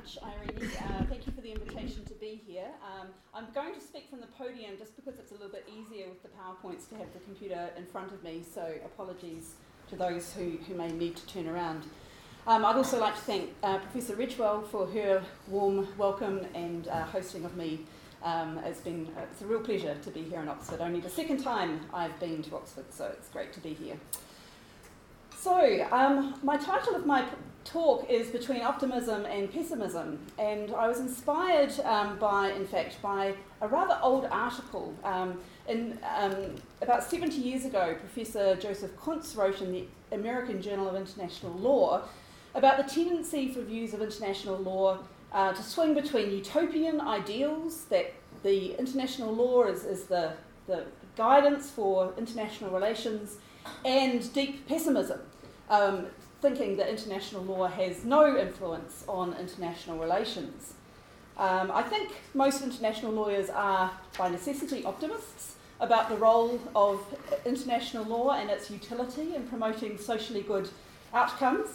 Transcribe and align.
much, 0.00 0.18
Irene. 0.22 0.70
Uh, 0.78 1.04
thank 1.10 1.26
you 1.26 1.32
for 1.32 1.42
the 1.42 1.52
invitation 1.52 2.04
to 2.06 2.14
be 2.14 2.40
here. 2.46 2.68
Um, 2.82 3.08
I'm 3.34 3.46
going 3.54 3.74
to 3.74 3.80
speak 3.80 4.08
from 4.08 4.20
the 4.20 4.26
podium 4.28 4.78
just 4.78 4.96
because 4.96 5.18
it's 5.18 5.30
a 5.30 5.34
little 5.34 5.50
bit 5.50 5.68
easier 5.68 6.08
with 6.08 6.22
the 6.22 6.28
PowerPoints 6.28 6.88
to 6.88 6.96
have 6.96 7.12
the 7.12 7.18
computer 7.20 7.68
in 7.76 7.84
front 7.84 8.10
of 8.12 8.22
me, 8.22 8.42
so 8.42 8.72
apologies 8.84 9.54
to 9.90 9.96
those 9.96 10.32
who, 10.32 10.56
who 10.66 10.74
may 10.74 10.90
need 10.90 11.16
to 11.16 11.26
turn 11.26 11.46
around. 11.46 11.82
Um, 12.46 12.64
I'd 12.64 12.76
also 12.76 12.98
like 12.98 13.14
to 13.14 13.20
thank 13.20 13.50
uh, 13.62 13.78
Professor 13.78 14.16
Ridgewell 14.16 14.66
for 14.68 14.86
her 14.86 15.22
warm 15.48 15.86
welcome 15.98 16.46
and 16.54 16.88
uh, 16.88 17.04
hosting 17.04 17.44
of 17.44 17.54
me. 17.56 17.80
Um, 18.22 18.58
it's 18.64 18.80
been 18.80 19.06
it's 19.30 19.42
a 19.42 19.46
real 19.46 19.60
pleasure 19.60 19.96
to 20.02 20.10
be 20.10 20.22
here 20.22 20.40
in 20.40 20.48
Oxford. 20.48 20.80
Only 20.80 21.00
the 21.00 21.10
second 21.10 21.42
time 21.42 21.80
I've 21.92 22.18
been 22.18 22.42
to 22.44 22.56
Oxford, 22.56 22.86
so 22.90 23.06
it's 23.06 23.28
great 23.28 23.52
to 23.54 23.60
be 23.60 23.74
here. 23.74 23.96
So, 25.40 25.88
um, 25.90 26.34
my 26.42 26.58
title 26.58 26.94
of 26.94 27.06
my 27.06 27.24
talk 27.64 28.10
is 28.10 28.28
between 28.28 28.60
optimism 28.60 29.24
and 29.24 29.50
pessimism, 29.50 30.18
and 30.38 30.70
I 30.74 30.86
was 30.86 31.00
inspired 31.00 31.72
um, 31.80 32.18
by, 32.18 32.50
in 32.50 32.66
fact, 32.66 33.00
by 33.00 33.32
a 33.62 33.66
rather 33.66 33.98
old 34.02 34.26
article. 34.26 34.94
Um, 35.02 35.40
in, 35.66 35.98
um, 36.14 36.56
about 36.82 37.04
70 37.04 37.36
years 37.36 37.64
ago, 37.64 37.96
Professor 37.98 38.54
Joseph 38.56 38.94
Kunz 38.98 39.34
wrote 39.34 39.62
in 39.62 39.72
the 39.72 39.86
American 40.12 40.60
Journal 40.60 40.90
of 40.90 40.94
International 40.94 41.54
Law 41.54 42.02
about 42.54 42.76
the 42.76 42.94
tendency 42.94 43.50
for 43.50 43.62
views 43.62 43.94
of 43.94 44.02
international 44.02 44.58
law 44.58 44.98
uh, 45.32 45.54
to 45.54 45.62
swing 45.62 45.94
between 45.94 46.32
utopian 46.32 47.00
ideals 47.00 47.84
that 47.86 48.12
the 48.42 48.78
international 48.78 49.34
law 49.34 49.64
is, 49.64 49.84
is 49.84 50.04
the, 50.04 50.34
the 50.66 50.84
guidance 51.16 51.70
for 51.70 52.12
international 52.18 52.70
relations 52.70 53.38
and 53.86 54.32
deep 54.34 54.66
pessimism. 54.68 55.20
Um, 55.70 56.06
thinking 56.42 56.76
that 56.76 56.88
international 56.88 57.42
law 57.42 57.66
has 57.66 58.04
no 58.04 58.36
influence 58.36 59.04
on 59.06 59.34
international 59.38 59.98
relations. 59.98 60.74
Um, 61.36 61.70
I 61.72 61.82
think 61.82 62.12
most 62.34 62.62
international 62.62 63.12
lawyers 63.12 63.48
are, 63.50 63.90
by 64.18 64.28
necessity, 64.28 64.84
optimists 64.84 65.56
about 65.80 66.08
the 66.08 66.16
role 66.16 66.60
of 66.74 67.00
international 67.46 68.04
law 68.04 68.32
and 68.32 68.50
its 68.50 68.70
utility 68.70 69.34
in 69.34 69.46
promoting 69.48 69.96
socially 69.96 70.42
good 70.42 70.68
outcomes, 71.14 71.68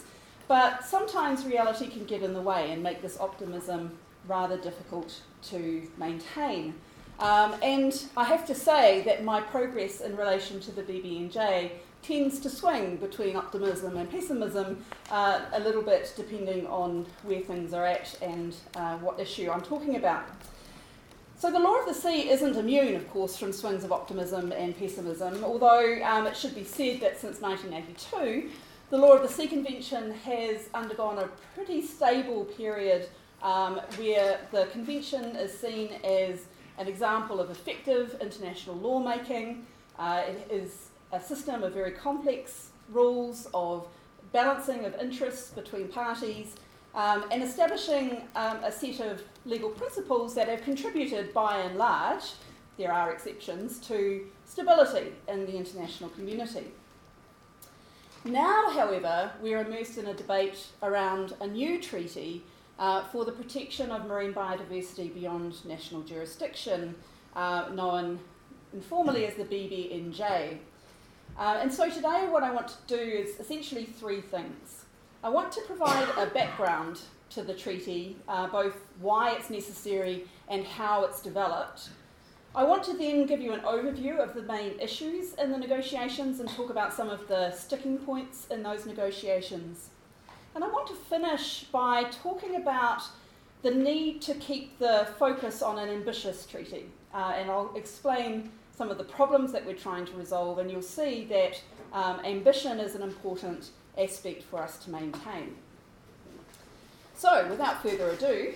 but 0.46 0.84
sometimes 0.84 1.44
reality 1.44 1.88
can 1.88 2.04
get 2.04 2.22
in 2.22 2.32
the 2.32 2.40
way 2.40 2.70
and 2.70 2.82
make 2.82 3.02
this 3.02 3.18
optimism 3.18 3.90
rather 4.28 4.56
difficult 4.56 5.20
to 5.42 5.88
maintain. 5.98 6.74
Um, 7.18 7.54
and 7.62 8.04
I 8.16 8.24
have 8.24 8.46
to 8.46 8.54
say 8.54 9.02
that 9.02 9.24
my 9.24 9.40
progress 9.40 10.00
in 10.00 10.16
relation 10.16 10.60
to 10.60 10.70
the 10.70 10.82
BBNJ 10.82 11.70
tends 12.06 12.38
to 12.40 12.50
swing 12.50 12.96
between 12.96 13.36
optimism 13.36 13.96
and 13.96 14.10
pessimism 14.10 14.84
uh, 15.10 15.40
a 15.52 15.60
little 15.60 15.82
bit 15.82 16.12
depending 16.16 16.66
on 16.66 17.04
where 17.22 17.40
things 17.40 17.72
are 17.72 17.84
at 17.84 18.16
and 18.22 18.54
uh, 18.76 18.96
what 18.98 19.18
issue 19.18 19.50
I'm 19.50 19.62
talking 19.62 19.96
about. 19.96 20.24
So, 21.38 21.50
the 21.50 21.58
law 21.58 21.78
of 21.78 21.86
the 21.86 21.92
sea 21.92 22.30
isn't 22.30 22.56
immune, 22.56 22.94
of 22.94 23.10
course, 23.10 23.36
from 23.36 23.52
swings 23.52 23.84
of 23.84 23.92
optimism 23.92 24.52
and 24.52 24.76
pessimism, 24.78 25.44
although 25.44 26.02
um, 26.02 26.26
it 26.26 26.34
should 26.34 26.54
be 26.54 26.64
said 26.64 27.00
that 27.00 27.20
since 27.20 27.42
1982, 27.42 28.48
the 28.88 28.96
Law 28.96 29.12
of 29.12 29.22
the 29.22 29.28
Sea 29.28 29.46
Convention 29.46 30.12
has 30.24 30.70
undergone 30.72 31.18
a 31.18 31.28
pretty 31.54 31.82
stable 31.82 32.44
period 32.44 33.08
um, 33.42 33.80
where 33.96 34.40
the 34.50 34.66
convention 34.66 35.36
is 35.36 35.52
seen 35.58 35.90
as 36.04 36.46
an 36.78 36.88
example 36.88 37.38
of 37.38 37.50
effective 37.50 38.16
international 38.20 38.76
lawmaking. 38.76 39.66
Uh, 39.98 40.22
it 40.26 40.48
is 40.50 40.88
a 41.12 41.20
system 41.20 41.62
of 41.62 41.72
very 41.72 41.92
complex 41.92 42.70
rules 42.90 43.48
of 43.54 43.88
balancing 44.32 44.84
of 44.84 44.94
interests 45.00 45.50
between 45.50 45.88
parties 45.88 46.56
um, 46.94 47.24
and 47.30 47.42
establishing 47.42 48.22
um, 48.34 48.58
a 48.64 48.72
set 48.72 49.00
of 49.00 49.22
legal 49.44 49.70
principles 49.70 50.34
that 50.34 50.48
have 50.48 50.62
contributed 50.62 51.32
by 51.34 51.58
and 51.58 51.76
large, 51.76 52.32
there 52.78 52.92
are 52.92 53.12
exceptions, 53.12 53.78
to 53.80 54.26
stability 54.46 55.12
in 55.28 55.46
the 55.46 55.56
international 55.56 56.10
community. 56.10 56.66
Now, 58.24 58.70
however, 58.70 59.30
we're 59.40 59.60
immersed 59.60 59.98
in 59.98 60.06
a 60.06 60.14
debate 60.14 60.66
around 60.82 61.34
a 61.40 61.46
new 61.46 61.80
treaty 61.80 62.42
uh, 62.78 63.04
for 63.04 63.24
the 63.24 63.32
protection 63.32 63.90
of 63.90 64.06
marine 64.06 64.34
biodiversity 64.34 65.14
beyond 65.14 65.64
national 65.64 66.02
jurisdiction, 66.02 66.94
uh, 67.34 67.68
known 67.72 68.18
informally 68.72 69.26
as 69.26 69.34
the 69.34 69.44
BBNJ. 69.44 70.58
Uh, 71.38 71.58
and 71.60 71.72
so 71.72 71.90
today, 71.90 72.26
what 72.30 72.42
I 72.42 72.50
want 72.50 72.68
to 72.68 72.76
do 72.86 72.96
is 72.96 73.38
essentially 73.38 73.84
three 73.84 74.22
things. 74.22 74.84
I 75.22 75.28
want 75.28 75.52
to 75.52 75.60
provide 75.62 76.08
a 76.16 76.26
background 76.26 77.00
to 77.30 77.42
the 77.42 77.52
treaty, 77.52 78.16
uh, 78.28 78.46
both 78.46 78.74
why 79.00 79.32
it's 79.32 79.50
necessary 79.50 80.24
and 80.48 80.64
how 80.64 81.04
it's 81.04 81.20
developed. 81.20 81.90
I 82.54 82.64
want 82.64 82.84
to 82.84 82.96
then 82.96 83.26
give 83.26 83.42
you 83.42 83.52
an 83.52 83.60
overview 83.60 84.18
of 84.18 84.32
the 84.32 84.42
main 84.42 84.80
issues 84.80 85.34
in 85.34 85.50
the 85.50 85.58
negotiations 85.58 86.40
and 86.40 86.48
talk 86.48 86.70
about 86.70 86.94
some 86.94 87.10
of 87.10 87.28
the 87.28 87.52
sticking 87.52 87.98
points 87.98 88.46
in 88.50 88.62
those 88.62 88.86
negotiations. 88.86 89.90
And 90.54 90.64
I 90.64 90.68
want 90.68 90.86
to 90.86 90.94
finish 90.94 91.64
by 91.64 92.04
talking 92.04 92.56
about 92.56 93.02
the 93.60 93.72
need 93.72 94.22
to 94.22 94.34
keep 94.34 94.78
the 94.78 95.06
focus 95.18 95.60
on 95.60 95.78
an 95.78 95.90
ambitious 95.90 96.46
treaty. 96.46 96.86
Uh, 97.12 97.34
and 97.36 97.50
I'll 97.50 97.74
explain 97.76 98.50
some 98.76 98.90
of 98.90 98.98
the 98.98 99.04
problems 99.04 99.52
that 99.52 99.64
we're 99.64 99.74
trying 99.74 100.04
to 100.04 100.16
resolve, 100.16 100.58
and 100.58 100.70
you'll 100.70 100.82
see 100.82 101.24
that 101.26 101.60
um, 101.92 102.20
ambition 102.24 102.78
is 102.78 102.94
an 102.94 103.02
important 103.02 103.70
aspect 103.96 104.42
for 104.42 104.62
us 104.62 104.78
to 104.84 104.90
maintain. 104.90 105.56
So, 107.14 107.48
without 107.48 107.82
further 107.82 108.10
ado, 108.10 108.52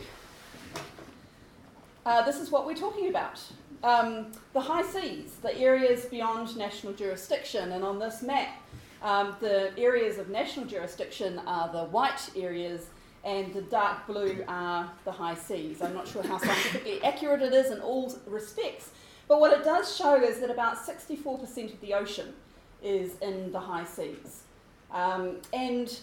uh, 2.04 2.22
this 2.22 2.36
is 2.36 2.50
what 2.50 2.66
we're 2.66 2.74
talking 2.74 3.08
about. 3.08 3.40
Um, 3.82 4.32
the 4.52 4.60
high 4.60 4.82
seas, 4.82 5.36
the 5.40 5.56
areas 5.56 6.04
beyond 6.04 6.54
national 6.56 6.92
jurisdiction, 6.92 7.72
and 7.72 7.82
on 7.82 7.98
this 7.98 8.20
map, 8.20 8.48
um, 9.02 9.34
the 9.40 9.72
areas 9.78 10.18
of 10.18 10.28
national 10.28 10.66
jurisdiction 10.66 11.40
are 11.46 11.72
the 11.72 11.84
white 11.84 12.28
areas 12.36 12.88
and 13.24 13.52
the 13.52 13.62
dark 13.62 14.06
blue 14.06 14.44
are 14.48 14.90
the 15.04 15.12
high 15.12 15.34
seas. 15.34 15.82
I'm 15.82 15.94
not 15.94 16.08
sure 16.08 16.22
how 16.22 16.38
scientifically 16.38 17.02
accurate 17.02 17.42
it 17.42 17.52
is 17.52 17.70
in 17.70 17.80
all 17.80 18.14
respects, 18.26 18.90
but 19.30 19.38
what 19.38 19.52
it 19.52 19.62
does 19.62 19.96
show 19.96 20.20
is 20.20 20.40
that 20.40 20.50
about 20.50 20.76
64% 20.76 21.72
of 21.72 21.80
the 21.80 21.94
ocean 21.94 22.34
is 22.82 23.16
in 23.20 23.52
the 23.52 23.60
high 23.60 23.84
seas. 23.84 24.42
Um, 24.90 25.36
and 25.52 25.96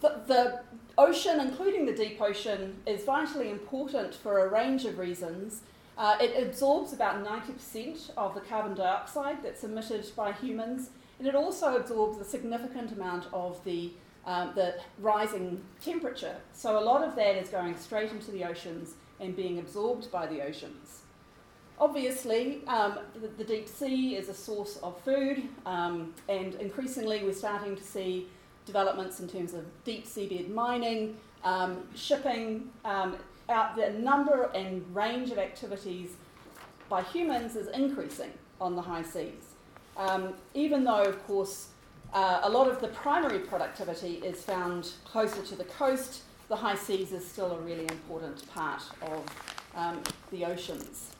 the, 0.00 0.20
the 0.28 0.60
ocean, 0.96 1.40
including 1.40 1.86
the 1.86 1.92
deep 1.92 2.22
ocean, 2.22 2.76
is 2.86 3.02
vitally 3.02 3.50
important 3.50 4.14
for 4.14 4.46
a 4.46 4.48
range 4.48 4.84
of 4.84 4.96
reasons. 4.96 5.62
Uh, 5.98 6.16
it 6.20 6.40
absorbs 6.40 6.92
about 6.92 7.24
90% 7.24 8.10
of 8.16 8.36
the 8.36 8.40
carbon 8.42 8.76
dioxide 8.76 9.42
that's 9.42 9.64
emitted 9.64 10.08
by 10.14 10.30
humans, 10.30 10.90
and 11.18 11.26
it 11.26 11.34
also 11.34 11.74
absorbs 11.74 12.20
a 12.20 12.24
significant 12.24 12.92
amount 12.92 13.26
of 13.32 13.58
the, 13.64 13.90
um, 14.24 14.52
the 14.54 14.76
rising 15.00 15.60
temperature. 15.84 16.36
So, 16.52 16.78
a 16.78 16.84
lot 16.84 17.02
of 17.02 17.16
that 17.16 17.34
is 17.34 17.48
going 17.48 17.76
straight 17.76 18.12
into 18.12 18.30
the 18.30 18.44
oceans 18.44 18.94
and 19.18 19.34
being 19.34 19.58
absorbed 19.58 20.12
by 20.12 20.28
the 20.28 20.42
oceans. 20.42 21.00
Obviously, 21.80 22.62
um, 22.66 22.98
the, 23.20 23.28
the, 23.28 23.44
deep 23.44 23.68
sea 23.68 24.14
is 24.14 24.28
a 24.28 24.34
source 24.34 24.78
of 24.82 24.98
food, 25.00 25.42
um, 25.66 26.14
and 26.28 26.54
increasingly 26.56 27.24
we're 27.24 27.32
starting 27.32 27.74
to 27.74 27.82
see 27.82 28.28
developments 28.64 29.18
in 29.20 29.28
terms 29.28 29.54
of 29.54 29.64
deep 29.84 30.06
seabed 30.06 30.48
mining, 30.50 31.16
um, 31.42 31.82
shipping. 31.94 32.70
Um, 32.84 33.16
out 33.48 33.76
the 33.76 33.90
number 33.90 34.50
and 34.54 34.82
range 34.94 35.30
of 35.30 35.38
activities 35.38 36.10
by 36.88 37.02
humans 37.02 37.56
is 37.56 37.68
increasing 37.68 38.30
on 38.60 38.76
the 38.76 38.82
high 38.82 39.02
seas. 39.02 39.54
Um, 39.96 40.34
even 40.54 40.84
though, 40.84 41.02
of 41.02 41.24
course, 41.26 41.68
uh, 42.12 42.40
a 42.42 42.48
lot 42.48 42.68
of 42.68 42.80
the 42.80 42.88
primary 42.88 43.40
productivity 43.40 44.14
is 44.24 44.42
found 44.42 44.92
closer 45.04 45.42
to 45.42 45.56
the 45.56 45.64
coast, 45.64 46.22
the 46.48 46.56
high 46.56 46.76
seas 46.76 47.12
is 47.12 47.26
still 47.26 47.52
a 47.52 47.58
really 47.60 47.84
important 47.84 48.48
part 48.52 48.82
of 49.02 49.24
um, 49.74 50.02
the 50.30 50.44
oceans. 50.44 51.13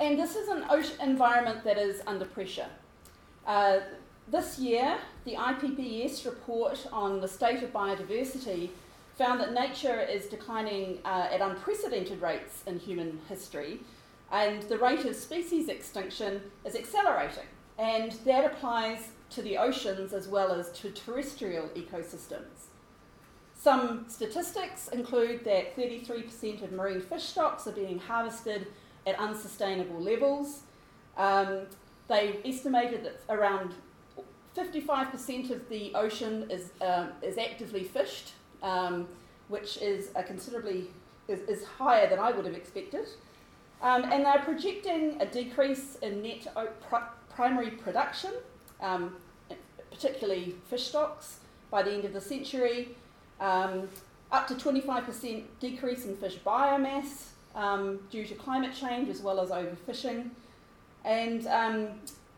And 0.00 0.18
this 0.18 0.36
is 0.36 0.48
an 0.48 0.64
ocean 0.70 0.96
environment 1.00 1.64
that 1.64 1.78
is 1.78 2.02
under 2.06 2.24
pressure. 2.24 2.68
Uh, 3.46 3.78
this 4.28 4.58
year, 4.58 4.98
the 5.24 5.34
IPBES 5.34 6.24
report 6.26 6.86
on 6.92 7.20
the 7.20 7.28
state 7.28 7.62
of 7.62 7.72
biodiversity 7.72 8.70
found 9.16 9.40
that 9.40 9.52
nature 9.52 10.00
is 10.00 10.26
declining 10.26 10.98
uh, 11.04 11.28
at 11.30 11.40
unprecedented 11.40 12.20
rates 12.20 12.62
in 12.66 12.78
human 12.78 13.20
history, 13.28 13.80
and 14.30 14.62
the 14.64 14.78
rate 14.78 15.04
of 15.04 15.14
species 15.14 15.68
extinction 15.68 16.42
is 16.64 16.74
accelerating. 16.74 17.46
And 17.78 18.12
that 18.24 18.44
applies 18.44 19.10
to 19.30 19.42
the 19.42 19.56
oceans 19.58 20.12
as 20.12 20.28
well 20.28 20.52
as 20.52 20.70
to 20.72 20.90
terrestrial 20.90 21.68
ecosystems. 21.68 22.68
Some 23.54 24.04
statistics 24.08 24.88
include 24.88 25.44
that 25.44 25.76
33% 25.76 26.62
of 26.62 26.72
marine 26.72 27.00
fish 27.00 27.24
stocks 27.24 27.66
are 27.66 27.72
being 27.72 27.98
harvested 27.98 28.66
at 29.06 29.18
unsustainable 29.18 30.00
levels. 30.00 30.62
Um, 31.16 31.62
they 32.08 32.38
estimated 32.44 33.04
that 33.04 33.20
around 33.28 33.74
55% 34.56 35.50
of 35.50 35.68
the 35.68 35.94
ocean 35.94 36.50
is, 36.50 36.70
um, 36.80 37.10
is 37.22 37.38
actively 37.38 37.84
fished, 37.84 38.32
um, 38.62 39.06
which 39.48 39.78
is 39.78 40.10
a 40.16 40.22
considerably 40.22 40.88
is, 41.28 41.40
is 41.48 41.64
higher 41.64 42.08
than 42.08 42.18
I 42.18 42.30
would 42.30 42.44
have 42.44 42.54
expected. 42.54 43.06
Um, 43.82 44.04
and 44.04 44.24
they're 44.24 44.42
projecting 44.42 45.20
a 45.20 45.26
decrease 45.26 45.96
in 45.96 46.22
net 46.22 46.46
primary 47.28 47.70
production, 47.70 48.32
um, 48.80 49.16
particularly 49.90 50.54
fish 50.70 50.88
stocks, 50.88 51.40
by 51.70 51.82
the 51.82 51.92
end 51.92 52.04
of 52.04 52.12
the 52.12 52.20
century, 52.20 52.96
up 53.40 54.46
to 54.48 54.54
25% 54.54 55.44
decrease 55.60 56.06
in 56.06 56.16
fish 56.16 56.38
biomass 56.44 57.32
um, 57.56 57.98
due 58.10 58.24
to 58.26 58.34
climate 58.34 58.74
change 58.74 59.08
as 59.08 59.20
well 59.20 59.40
as 59.40 59.50
overfishing, 59.50 60.30
and 61.04 61.46
um, 61.48 61.88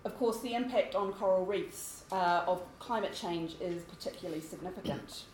of 0.05 0.17
course 0.19 0.41
the 0.41 0.55
impact 0.55 0.94
on 0.94 1.12
coral 1.12 1.44
reefs 1.44 2.05
uh, 2.12 2.44
of 2.47 2.62
climate 2.79 3.12
change 3.12 3.56
is 3.61 3.82
particularly 3.82 4.41
significant. 4.41 5.25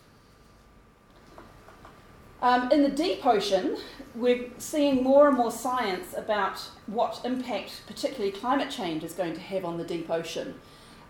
Um, 2.43 2.71
in 2.71 2.83
the 2.83 2.91
deep 2.91 3.25
ocean, 3.25 3.79
we're 4.15 4.51
seeing 4.59 5.03
more 5.03 5.29
and 5.29 5.37
more 5.37 5.51
science 5.51 6.15
about 6.15 6.59
what 6.87 7.21
impact, 7.25 7.83
particularly 7.87 8.33
climate 8.33 8.71
change, 8.71 9.03
is 9.03 9.15
going 9.15 9.33
to 9.33 9.41
have 9.41 9.65
on 9.65 9.79
the 9.79 9.85
deep 9.85 10.11
ocean. 10.11 10.55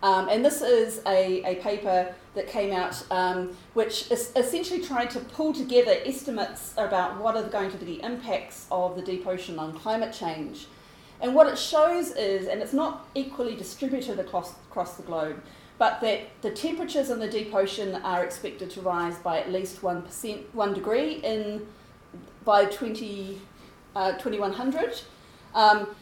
Um, 0.01 0.29
and 0.29 0.45
this 0.45 0.61
is 0.61 1.01
a, 1.05 1.43
a 1.43 1.55
paper 1.55 2.15
that 2.35 2.47
came 2.47 2.73
out 2.73 3.03
um, 3.11 3.55
which 3.73 4.11
is 4.11 4.31
essentially 4.35 4.81
trying 4.81 5.07
to 5.07 5.19
pull 5.19 5.53
together 5.53 5.95
estimates 6.05 6.73
about 6.77 7.19
what 7.19 7.35
are 7.35 7.43
going 7.43 7.71
to 7.71 7.77
be 7.77 7.85
the 7.85 8.03
impacts 8.03 8.67
of 8.71 8.95
the 8.95 9.01
deep 9.01 9.25
ocean 9.25 9.57
on 9.57 9.73
climate 9.73 10.13
change. 10.13 10.67
And 11.21 11.33
what 11.33 11.47
it 11.47 11.57
shows 11.57 12.11
is, 12.11 12.47
and 12.47 12.61
it's 12.61 12.73
not 12.73 13.07
equally 13.15 13.55
distributed 13.55 14.19
across, 14.19 14.53
across 14.69 14.97
the 14.97 15.03
globe, 15.03 15.41
but 15.77 15.99
that 16.01 16.21
the 16.41 16.51
temperatures 16.51 17.09
in 17.09 17.19
the 17.19 17.27
deep 17.27 17.53
ocean 17.53 17.95
are 17.95 18.23
expected 18.23 18.69
to 18.71 18.81
rise 18.81 19.17
by 19.17 19.39
at 19.39 19.51
least 19.51 19.81
1%, 19.81 20.43
1 20.53 20.73
degree 20.73 21.13
in, 21.23 21.65
by 22.43 22.65
20, 22.65 23.41
uh, 23.95 24.11
2100. 24.13 25.01
Um, 25.53 25.95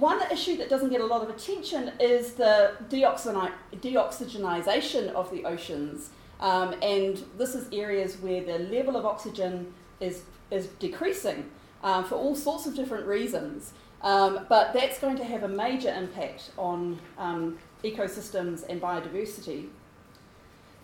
one 0.00 0.20
issue 0.30 0.56
that 0.58 0.68
doesn't 0.68 0.90
get 0.90 1.00
a 1.00 1.06
lot 1.06 1.22
of 1.22 1.30
attention 1.30 1.92
is 2.00 2.32
the 2.32 2.72
deoxygenization 2.88 5.12
of 5.12 5.30
the 5.30 5.44
oceans. 5.44 6.10
Um, 6.40 6.74
and 6.82 7.22
this 7.36 7.54
is 7.54 7.68
areas 7.72 8.16
where 8.18 8.42
the 8.42 8.58
level 8.58 8.96
of 8.96 9.04
oxygen 9.04 9.72
is, 10.00 10.22
is 10.50 10.68
decreasing 10.78 11.50
um, 11.82 12.04
for 12.04 12.14
all 12.14 12.36
sorts 12.36 12.66
of 12.66 12.74
different 12.74 13.06
reasons. 13.06 13.72
Um, 14.02 14.46
but 14.48 14.72
that's 14.72 15.00
going 15.00 15.16
to 15.16 15.24
have 15.24 15.42
a 15.42 15.48
major 15.48 15.92
impact 15.92 16.52
on 16.56 17.00
um, 17.18 17.58
ecosystems 17.82 18.64
and 18.68 18.80
biodiversity. 18.80 19.68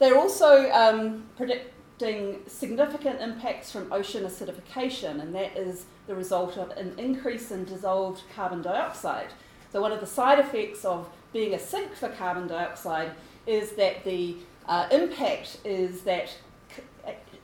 They're 0.00 0.18
also 0.18 0.68
um, 0.72 1.26
predicting 1.36 1.70
significant 1.98 3.20
impacts 3.20 3.70
from 3.70 3.92
ocean 3.92 4.24
acidification, 4.24 5.20
and 5.20 5.34
that 5.34 5.56
is 5.56 5.86
the 6.06 6.14
result 6.14 6.56
of 6.56 6.70
an 6.70 6.94
increase 6.98 7.50
in 7.50 7.64
dissolved 7.64 8.22
carbon 8.34 8.62
dioxide. 8.62 9.28
So, 9.72 9.80
one 9.80 9.92
of 9.92 10.00
the 10.00 10.06
side 10.06 10.38
effects 10.38 10.84
of 10.84 11.08
being 11.32 11.54
a 11.54 11.58
sink 11.58 11.94
for 11.94 12.08
carbon 12.08 12.46
dioxide 12.46 13.12
is 13.46 13.72
that 13.72 14.04
the 14.04 14.36
uh, 14.66 14.88
impact 14.90 15.58
is 15.64 16.02
that 16.02 16.36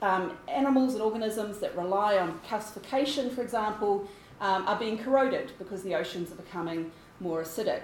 um, 0.01 0.31
animals 0.47 0.93
and 0.93 1.03
organisms 1.03 1.59
that 1.59 1.75
rely 1.77 2.17
on 2.17 2.39
calcification, 2.47 3.33
for 3.33 3.41
example, 3.41 4.09
um, 4.39 4.67
are 4.67 4.79
being 4.79 4.97
corroded 4.97 5.51
because 5.59 5.83
the 5.83 5.93
oceans 5.93 6.31
are 6.31 6.35
becoming 6.35 6.91
more 7.19 7.43
acidic 7.43 7.83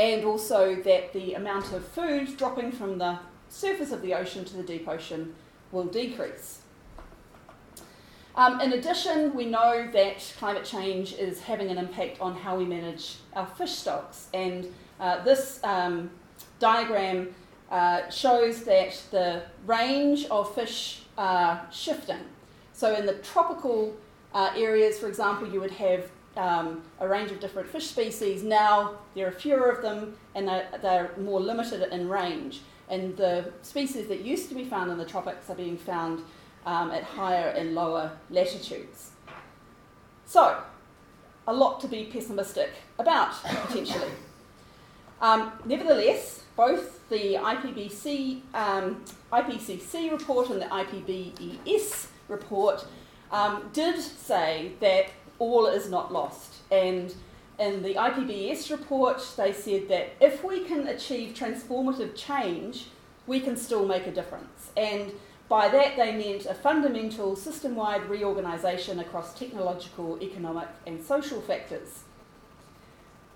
and 0.00 0.24
also 0.24 0.74
that 0.76 1.12
the 1.12 1.34
amount 1.34 1.72
of 1.72 1.86
food 1.86 2.34
dropping 2.38 2.72
from 2.72 2.96
the 2.96 3.18
surface 3.50 3.92
of 3.92 4.00
the 4.00 4.14
ocean 4.14 4.44
to 4.46 4.56
the 4.56 4.62
deep 4.62 4.88
ocean 4.88 5.34
will 5.72 5.84
decrease. 5.84 6.58
Um, 8.36 8.60
in 8.60 8.72
addition, 8.72 9.34
we 9.34 9.46
know 9.46 9.88
that 9.92 10.34
climate 10.38 10.64
change 10.64 11.14
is 11.14 11.40
having 11.40 11.68
an 11.68 11.78
impact 11.78 12.20
on 12.20 12.34
how 12.34 12.56
we 12.56 12.64
manage 12.64 13.16
our 13.34 13.46
fish 13.46 13.72
stocks, 13.72 14.28
and 14.32 14.72
uh, 15.00 15.22
this 15.24 15.60
um, 15.64 16.10
diagram 16.58 17.34
uh, 17.70 18.08
shows 18.08 18.64
that 18.64 19.00
the 19.10 19.42
range 19.66 20.26
of 20.26 20.54
fish 20.54 21.02
are 21.18 21.66
shifting. 21.72 22.24
So, 22.72 22.94
in 22.94 23.04
the 23.04 23.14
tropical 23.14 23.96
uh, 24.32 24.52
areas, 24.56 24.98
for 24.98 25.08
example, 25.08 25.48
you 25.48 25.60
would 25.60 25.72
have 25.72 26.10
um, 26.36 26.82
a 27.00 27.08
range 27.08 27.30
of 27.30 27.40
different 27.40 27.68
fish 27.68 27.86
species. 27.86 28.42
Now 28.42 28.98
there 29.14 29.26
are 29.26 29.32
fewer 29.32 29.70
of 29.70 29.82
them 29.82 30.16
and 30.34 30.48
they're, 30.48 30.68
they're, 30.80 31.10
more 31.18 31.40
limited 31.40 31.92
in 31.92 32.08
range. 32.08 32.60
And 32.90 33.16
the 33.16 33.52
species 33.62 34.08
that 34.08 34.20
used 34.20 34.48
to 34.48 34.54
be 34.54 34.64
found 34.64 34.90
in 34.90 34.98
the 34.98 35.04
tropics 35.04 35.48
are 35.48 35.54
being 35.54 35.78
found 35.78 36.22
um, 36.66 36.90
at 36.90 37.04
higher 37.04 37.48
and 37.50 37.74
lower 37.74 38.12
latitudes. 38.28 39.10
So, 40.26 40.62
a 41.46 41.52
lot 41.52 41.80
to 41.80 41.88
be 41.88 42.04
pessimistic 42.04 42.70
about 42.98 43.32
potentially. 43.42 44.10
Um, 45.22 45.52
nevertheless, 45.66 46.44
both 46.56 47.06
the 47.10 47.34
IPBC, 47.34 48.40
um, 48.54 49.04
IPCC 49.30 50.10
report 50.10 50.48
and 50.48 50.62
the 50.62 50.66
IPBES 50.66 52.06
report 52.28 52.86
um, 53.30 53.68
did 53.74 54.00
say 54.00 54.72
that 54.80 55.10
all 55.38 55.66
is 55.66 55.90
not 55.90 56.10
lost. 56.10 56.62
And 56.70 57.14
in 57.60 57.82
the 57.82 57.94
IPBES 57.94 58.70
report, 58.70 59.22
they 59.36 59.52
said 59.52 59.88
that 59.88 60.12
if 60.18 60.42
we 60.42 60.64
can 60.64 60.88
achieve 60.88 61.34
transformative 61.34 62.16
change, 62.16 62.86
we 63.26 63.38
can 63.38 63.54
still 63.54 63.86
make 63.86 64.06
a 64.06 64.10
difference. 64.10 64.70
And 64.78 65.12
by 65.48 65.68
that, 65.68 65.96
they 65.96 66.16
meant 66.16 66.46
a 66.46 66.54
fundamental 66.54 67.36
system 67.36 67.76
wide 67.76 68.08
reorganisation 68.08 68.98
across 68.98 69.38
technological, 69.38 70.18
economic, 70.22 70.68
and 70.86 71.04
social 71.04 71.42
factors. 71.42 72.04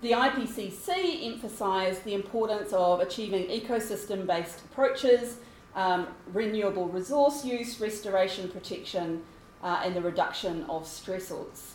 The 0.01 0.11
IPCC 0.11 1.31
emphasised 1.31 2.03
the 2.03 2.15
importance 2.15 2.73
of 2.73 3.01
achieving 3.01 3.45
ecosystem 3.47 4.25
based 4.25 4.61
approaches, 4.65 5.37
um, 5.75 6.07
renewable 6.33 6.87
resource 6.87 7.45
use, 7.45 7.79
restoration, 7.79 8.49
protection, 8.49 9.23
uh, 9.61 9.81
and 9.83 9.95
the 9.95 10.01
reduction 10.01 10.63
of 10.63 10.83
stressors. 10.85 11.73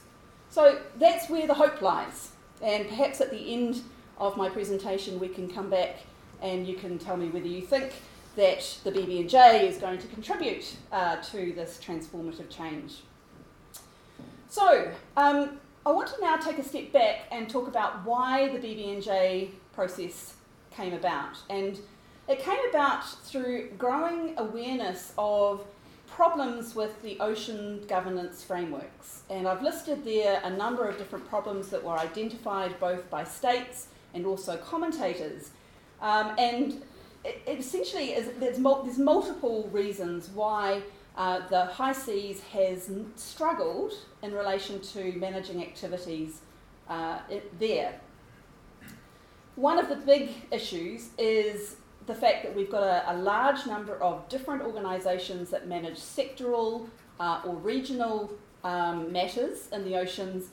So 0.48 0.80
that's 0.98 1.30
where 1.30 1.46
the 1.46 1.54
hope 1.54 1.80
lies. 1.80 2.32
And 2.62 2.88
perhaps 2.88 3.20
at 3.20 3.30
the 3.30 3.52
end 3.52 3.82
of 4.18 4.36
my 4.36 4.48
presentation, 4.48 5.18
we 5.18 5.28
can 5.28 5.48
come 5.48 5.70
back 5.70 5.96
and 6.42 6.66
you 6.66 6.76
can 6.76 6.98
tell 6.98 7.16
me 7.16 7.28
whether 7.28 7.46
you 7.46 7.62
think 7.62 7.92
that 8.36 8.78
the 8.84 8.92
BBNJ 8.92 9.64
is 9.64 9.78
going 9.78 9.98
to 9.98 10.06
contribute 10.08 10.76
uh, 10.92 11.16
to 11.16 11.52
this 11.52 11.80
transformative 11.82 12.48
change. 12.48 13.02
So, 14.48 14.90
um, 15.16 15.58
I 15.84 15.92
want 15.92 16.08
to 16.08 16.20
now 16.20 16.36
take 16.36 16.58
a 16.58 16.62
step 16.62 16.92
back 16.92 17.26
and 17.30 17.48
talk 17.48 17.66
about 17.66 18.04
why 18.04 18.48
the 18.48 18.58
BBNJ 18.58 19.50
process 19.72 20.34
came 20.70 20.92
about. 20.92 21.38
And 21.48 21.78
it 22.28 22.40
came 22.40 22.58
about 22.68 23.08
through 23.24 23.70
growing 23.78 24.34
awareness 24.36 25.12
of 25.16 25.64
problems 26.20 26.74
with 26.74 27.00
the 27.00 27.18
ocean 27.18 27.82
governance 27.88 28.44
frameworks. 28.44 29.22
And 29.30 29.48
I've 29.48 29.62
listed 29.62 30.04
there 30.04 30.38
a 30.44 30.50
number 30.50 30.86
of 30.86 30.98
different 30.98 31.26
problems 31.26 31.70
that 31.70 31.82
were 31.82 31.98
identified 31.98 32.78
both 32.78 33.08
by 33.08 33.24
states 33.24 33.86
and 34.12 34.26
also 34.26 34.58
commentators. 34.58 35.52
Um, 36.02 36.34
and 36.36 36.82
it, 37.24 37.40
it 37.46 37.58
essentially 37.58 38.10
is, 38.10 38.28
there's, 38.38 38.58
mul- 38.58 38.82
there's 38.82 38.98
multiple 38.98 39.70
reasons 39.72 40.28
why 40.28 40.82
uh, 41.16 41.48
the 41.48 41.64
high 41.64 41.94
seas 41.94 42.42
has 42.52 42.90
struggled 43.16 43.94
in 44.22 44.34
relation 44.34 44.78
to 44.92 45.12
managing 45.12 45.62
activities 45.62 46.42
uh, 46.90 47.20
it, 47.30 47.58
there. 47.58 47.98
One 49.56 49.78
of 49.78 49.88
the 49.88 49.96
big 49.96 50.32
issues 50.50 51.08
is 51.16 51.76
the 52.10 52.16
fact 52.16 52.42
that 52.42 52.54
we've 52.56 52.70
got 52.70 52.82
a, 52.82 53.12
a 53.12 53.16
large 53.16 53.66
number 53.66 53.94
of 54.02 54.28
different 54.28 54.62
organisations 54.62 55.48
that 55.50 55.68
manage 55.68 55.96
sectoral 55.96 56.88
uh, 57.20 57.40
or 57.46 57.54
regional 57.54 58.32
um, 58.64 59.12
matters 59.12 59.68
in 59.72 59.84
the 59.84 59.96
oceans, 59.96 60.48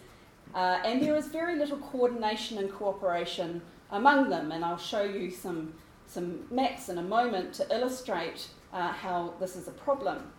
uh, 0.54 0.80
and 0.86 1.02
there 1.02 1.16
is 1.16 1.28
very 1.28 1.56
little 1.58 1.80
coordination 1.80 2.60
and 2.60 2.72
cooperation 2.72 3.62
among 3.90 4.30
them. 4.30 4.52
And 4.52 4.64
I'll 4.64 4.78
show 4.78 5.04
you 5.04 5.32
some, 5.32 5.74
some 6.06 6.46
maps 6.52 6.90
in 6.90 7.00
a 7.00 7.02
moment 7.02 7.54
to 7.56 7.76
illustrate 7.76 8.50
uh, 8.72 8.92
how 8.92 9.34
this 9.40 9.56
is 9.56 9.68
a 9.68 9.72
problem. 9.72 10.32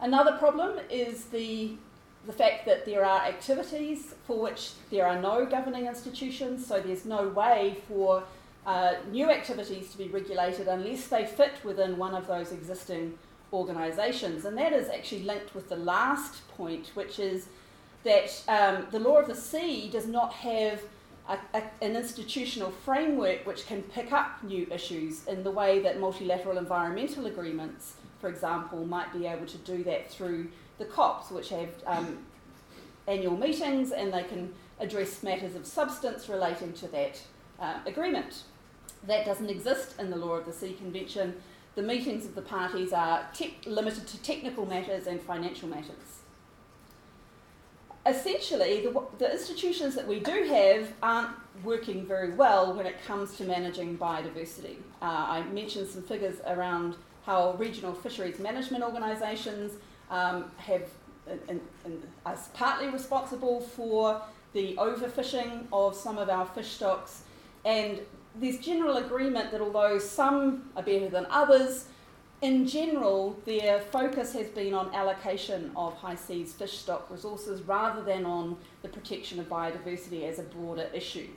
Another 0.00 0.38
problem 0.38 0.78
is 0.88 1.26
the, 1.26 1.72
the 2.26 2.32
fact 2.32 2.64
that 2.64 2.86
there 2.86 3.04
are 3.04 3.20
activities 3.20 4.14
for 4.26 4.40
which 4.40 4.70
there 4.90 5.06
are 5.06 5.20
no 5.20 5.44
governing 5.44 5.84
institutions, 5.84 6.66
so 6.66 6.80
there's 6.80 7.04
no 7.04 7.28
way 7.28 7.76
for 7.86 8.22
uh, 8.66 8.94
new 9.10 9.30
activities 9.30 9.90
to 9.92 9.98
be 9.98 10.08
regulated 10.08 10.68
unless 10.68 11.06
they 11.08 11.24
fit 11.24 11.52
within 11.64 11.96
one 11.96 12.14
of 12.14 12.26
those 12.26 12.52
existing 12.52 13.18
organisations. 13.52 14.44
And 14.44 14.56
that 14.58 14.72
is 14.72 14.88
actually 14.88 15.22
linked 15.22 15.54
with 15.54 15.68
the 15.68 15.76
last 15.76 16.46
point, 16.48 16.90
which 16.94 17.18
is 17.18 17.48
that 18.04 18.42
um, 18.48 18.86
the 18.90 18.98
law 18.98 19.18
of 19.18 19.26
the 19.26 19.34
sea 19.34 19.88
does 19.90 20.06
not 20.06 20.32
have 20.32 20.80
a, 21.28 21.38
a, 21.54 21.62
an 21.82 21.96
institutional 21.96 22.70
framework 22.70 23.46
which 23.46 23.66
can 23.66 23.82
pick 23.82 24.12
up 24.12 24.42
new 24.42 24.66
issues 24.70 25.26
in 25.26 25.42
the 25.42 25.50
way 25.50 25.80
that 25.80 26.00
multilateral 26.00 26.58
environmental 26.58 27.26
agreements, 27.26 27.94
for 28.20 28.28
example, 28.28 28.84
might 28.86 29.12
be 29.12 29.26
able 29.26 29.46
to 29.46 29.58
do 29.58 29.84
that 29.84 30.10
through 30.10 30.48
the 30.78 30.84
COPs, 30.84 31.30
which 31.30 31.50
have 31.50 31.68
um, 31.86 32.18
annual 33.06 33.36
meetings 33.36 33.92
and 33.92 34.12
they 34.12 34.22
can 34.22 34.52
address 34.78 35.22
matters 35.22 35.54
of 35.54 35.66
substance 35.66 36.28
relating 36.28 36.72
to 36.72 36.88
that 36.88 37.20
uh, 37.60 37.74
agreement. 37.86 38.44
That 39.06 39.24
doesn't 39.24 39.48
exist 39.48 39.94
in 39.98 40.10
the 40.10 40.16
Law 40.16 40.34
of 40.34 40.46
the 40.46 40.52
Sea 40.52 40.72
Convention. 40.74 41.34
The 41.74 41.82
meetings 41.82 42.24
of 42.26 42.34
the 42.34 42.42
parties 42.42 42.92
are 42.92 43.26
te- 43.32 43.56
limited 43.66 44.06
to 44.08 44.22
technical 44.22 44.66
matters 44.66 45.06
and 45.06 45.20
financial 45.20 45.68
matters 45.68 46.20
essentially, 48.06 48.80
the, 48.86 49.02
the 49.18 49.30
institutions 49.30 49.94
that 49.94 50.06
we 50.06 50.20
do 50.20 50.44
have 50.44 50.92
aren't 51.02 51.30
working 51.62 52.06
very 52.06 52.32
well 52.32 52.74
when 52.74 52.86
it 52.86 52.96
comes 53.04 53.36
to 53.36 53.44
managing 53.44 53.98
biodiversity. 53.98 54.76
Uh, 55.02 55.04
I 55.28 55.42
mentioned 55.52 55.88
some 55.88 56.02
figures 56.02 56.36
around 56.46 56.96
how 57.26 57.54
regional 57.58 57.92
fisheries 57.92 58.38
management 58.38 58.82
organisations 58.82 59.72
um, 60.10 60.50
have 60.56 60.82
and, 61.48 61.60
are 62.26 62.38
partly 62.54 62.88
responsible 62.88 63.60
for 63.60 64.20
the 64.52 64.74
overfishing 64.76 65.66
of 65.72 65.94
some 65.94 66.18
of 66.18 66.28
our 66.28 66.46
fish 66.46 66.68
stocks. 66.68 67.22
And 67.64 68.00
there's 68.34 68.58
general 68.58 68.98
agreement 68.98 69.50
that 69.50 69.60
although 69.60 69.98
some 69.98 70.70
are 70.76 70.82
better 70.82 71.08
than 71.08 71.26
others, 71.30 71.86
in 72.42 72.66
general, 72.66 73.38
their 73.44 73.80
focus 73.80 74.32
has 74.32 74.48
been 74.48 74.72
on 74.72 74.94
allocation 74.94 75.72
of 75.76 75.94
high 75.94 76.14
seas 76.14 76.54
fish 76.54 76.78
stock 76.78 77.10
resources 77.10 77.60
rather 77.62 78.02
than 78.02 78.24
on 78.24 78.56
the 78.82 78.88
protection 78.88 79.38
of 79.38 79.48
biodiversity 79.48 80.26
as 80.26 80.38
a 80.38 80.42
broader 80.44 80.88
issue. 80.94 81.28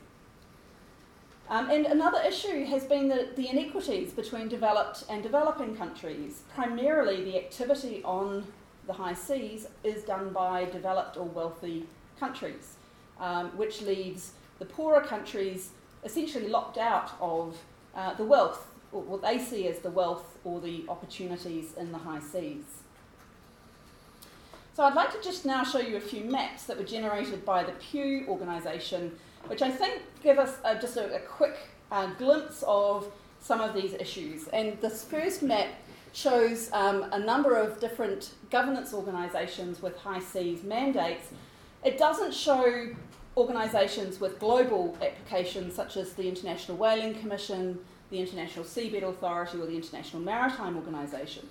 Um, 1.50 1.70
and 1.70 1.86
another 1.86 2.22
issue 2.26 2.64
has 2.66 2.86
been 2.86 3.10
the, 3.10 3.28
the 3.36 3.50
inequities 3.50 4.12
between 4.12 4.48
developed 4.48 5.04
and 5.10 5.22
developing 5.22 5.76
countries. 5.76 6.44
Primarily, 6.56 7.22
the 7.24 7.38
activity 7.38 8.02
on 8.06 8.46
the 8.88 8.94
high 8.94 9.14
seas 9.14 9.68
is 9.84 10.04
done 10.04 10.32
by 10.32 10.66
developed 10.66 11.18
or 11.18 11.26
wealthy 11.26 11.86
countries, 12.18 12.76
um, 13.20 13.50
which 13.58 13.82
leaves 13.82 14.32
the 14.60 14.66
poorer 14.66 15.02
countries 15.02 15.72
essentially 16.04 16.48
locked 16.48 16.78
out 16.78 17.12
of 17.20 17.58
uh, 17.96 18.14
the 18.16 18.24
wealth 18.24 18.74
what 18.94 19.22
they 19.22 19.40
see 19.40 19.68
as 19.68 19.80
the 19.80 19.90
wealth 19.90 20.38
or 20.44 20.62
the 20.62 20.84
opportunities 20.88 21.74
in 21.78 21.92
the 21.92 21.98
high 21.98 22.20
seas. 22.20 22.64
So 24.76 24.84
I'd 24.84 24.96
like 24.96 25.12
to 25.14 25.22
just 25.22 25.46
now 25.46 25.64
show 25.64 25.80
you 25.80 25.98
a 25.98 26.02
few 26.02 26.24
maps 26.24 26.64
that 26.64 26.78
were 26.78 26.84
generated 26.84 27.46
by 27.46 27.64
the 27.64 27.74
Pew 27.74 28.26
organisation, 28.28 29.12
which 29.48 29.62
I 29.62 29.70
think 29.70 30.02
give 30.24 30.40
us 30.40 30.58
a, 30.64 30.80
just 30.80 30.98
a, 30.98 31.16
a 31.16 31.20
quick 31.20 31.58
uh, 31.92 32.08
glimpse 32.16 32.64
of 32.68 33.12
some 33.40 33.62
of 33.62 33.76
these 33.76 33.94
issues. 33.94 34.48
And 34.48 34.80
this 34.82 35.04
first 35.04 35.44
map 35.44 35.68
shows 36.12 36.72
um, 36.74 37.06
a 37.12 37.20
number 37.20 37.56
of 37.56 37.80
different 37.80 38.32
governance 38.50 38.94
organisations 38.94 39.82
with 39.82 39.98
high 39.98 40.20
seas 40.20 40.64
mandates. 40.64 41.28
It 41.84 41.98
doesn't 41.98 42.34
show 42.34 42.90
organisations 43.36 44.20
with 44.20 44.40
global 44.40 44.98
applications 45.02 45.76
such 45.76 45.98
as 45.98 46.14
the 46.14 46.28
International 46.28 46.78
Whaling 46.78 47.16
Commission, 47.16 47.80
the 48.10 48.20
International 48.20 48.64
Seabed 48.64 49.04
Authority 49.04 49.60
or 49.60 49.66
the 49.66 49.76
International 49.76 50.22
Maritime 50.22 50.76
Organization. 50.78 51.48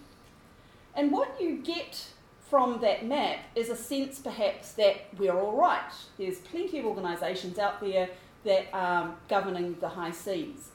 And 0.95 1.11
what 1.11 1.41
you 1.41 1.59
get 1.59 2.07
from 2.49 2.81
that 2.83 3.07
map 3.07 3.39
is 3.55 3.71
a 3.71 3.77
sense 3.77 4.19
perhaps 4.19 4.73
that 4.73 5.07
we're 5.19 5.37
all 5.37 5.57
right. 5.57 5.93
There's 6.19 6.39
plenty 6.39 6.79
of 6.79 6.85
organisations 6.85 7.59
out 7.59 7.81
there 7.81 8.11
that 8.45 8.67
are 8.73 9.15
governing 9.29 9.77
the 9.81 9.89
high 9.89 10.11
seas. 10.11 10.69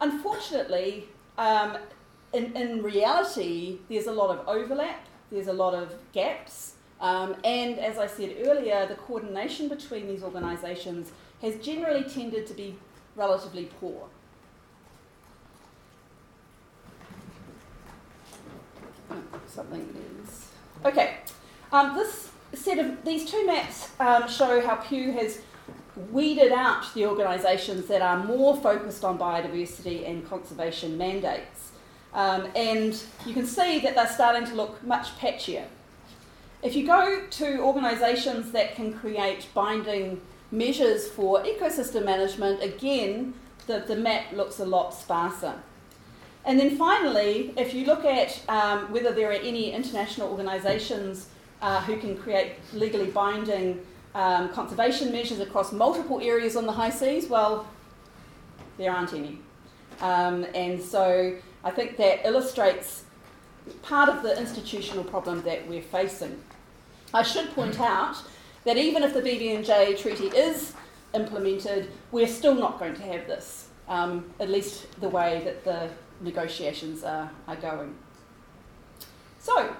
Unfortunately, 0.00 1.08
um, 1.38 1.76
in, 2.32 2.54
in 2.54 2.82
reality, 2.82 3.78
there's 3.88 4.06
a 4.06 4.12
lot 4.12 4.36
of 4.36 4.46
overlap, 4.46 5.06
there's 5.30 5.46
a 5.46 5.52
lot 5.52 5.74
of 5.74 5.94
gaps, 6.12 6.74
um, 7.00 7.36
and 7.44 7.78
as 7.78 7.98
I 7.98 8.06
said 8.06 8.36
earlier, 8.44 8.86
the 8.86 8.94
coordination 8.94 9.68
between 9.68 10.06
these 10.06 10.22
organisations 10.22 11.12
has 11.42 11.56
generally 11.56 12.04
tended 12.04 12.46
to 12.46 12.54
be 12.54 12.76
relatively 13.16 13.70
poor. 13.80 14.08
something 19.46 19.80
is. 20.22 20.46
Okay, 20.84 21.16
um, 21.72 21.96
this 21.96 22.30
set 22.54 22.78
of 22.78 23.04
these 23.04 23.28
two 23.30 23.44
maps 23.46 23.90
um, 24.00 24.28
show 24.28 24.64
how 24.64 24.76
Pew 24.76 25.12
has 25.12 25.40
weeded 26.10 26.52
out 26.52 26.92
the 26.94 27.06
organisations 27.06 27.86
that 27.86 28.00
are 28.00 28.24
more 28.24 28.56
focused 28.56 29.04
on 29.04 29.18
biodiversity 29.18 30.08
and 30.08 30.26
conservation 30.28 30.96
mandates. 30.96 31.72
Um, 32.14 32.48
and 32.56 33.00
you 33.26 33.34
can 33.34 33.46
see 33.46 33.80
that 33.80 33.94
they're 33.94 34.08
starting 34.08 34.44
to 34.46 34.54
look 34.54 34.82
much 34.84 35.16
patchier. 35.18 35.66
If 36.62 36.76
you 36.76 36.86
go 36.86 37.22
to 37.28 37.60
organisations 37.60 38.52
that 38.52 38.74
can 38.74 38.92
create 38.92 39.48
binding 39.54 40.20
measures 40.50 41.08
for 41.08 41.42
ecosystem 41.42 42.04
management, 42.04 42.62
again, 42.62 43.32
the, 43.66 43.84
the 43.86 43.96
map 43.96 44.32
looks 44.32 44.58
a 44.60 44.64
lot 44.66 44.92
sparser. 44.92 45.54
And 46.44 46.58
then 46.58 46.76
finally, 46.76 47.54
if 47.56 47.72
you 47.72 47.86
look 47.86 48.04
at 48.04 48.40
um, 48.48 48.92
whether 48.92 49.12
there 49.12 49.30
are 49.30 49.32
any 49.32 49.72
international 49.72 50.28
organisations 50.28 51.28
uh, 51.62 51.80
who 51.82 51.96
can 51.98 52.16
create 52.16 52.52
legally 52.74 53.10
binding 53.10 53.84
um, 54.14 54.48
conservation 54.50 55.12
measures 55.12 55.40
across 55.40 55.72
multiple 55.72 56.20
areas 56.20 56.56
on 56.56 56.66
the 56.66 56.72
high 56.72 56.90
seas, 56.90 57.28
well, 57.28 57.66
there 58.76 58.92
aren't 58.92 59.14
any. 59.14 59.38
Um, 60.00 60.46
and 60.54 60.82
so 60.82 61.36
I 61.62 61.70
think 61.70 61.96
that 61.98 62.26
illustrates 62.26 63.04
part 63.82 64.08
of 64.08 64.22
the 64.22 64.38
institutional 64.38 65.04
problem 65.04 65.42
that 65.42 65.66
we're 65.68 65.82
facing. 65.82 66.40
I 67.12 67.22
should 67.22 67.50
point 67.54 67.80
out 67.80 68.16
that 68.64 68.76
even 68.76 69.02
if 69.02 69.14
the 69.14 69.22
BBNJ 69.22 70.00
treaty 70.00 70.26
is 70.26 70.74
implemented, 71.14 71.90
we're 72.12 72.28
still 72.28 72.54
not 72.54 72.78
going 72.78 72.94
to 72.94 73.02
have 73.02 73.26
this, 73.26 73.68
um, 73.88 74.32
at 74.38 74.48
least 74.48 74.86
the 75.00 75.08
way 75.08 75.42
that 75.44 75.64
the 75.64 75.88
negotiations 76.20 77.02
are, 77.02 77.30
are 77.48 77.56
going. 77.56 77.94
So, 79.38 79.74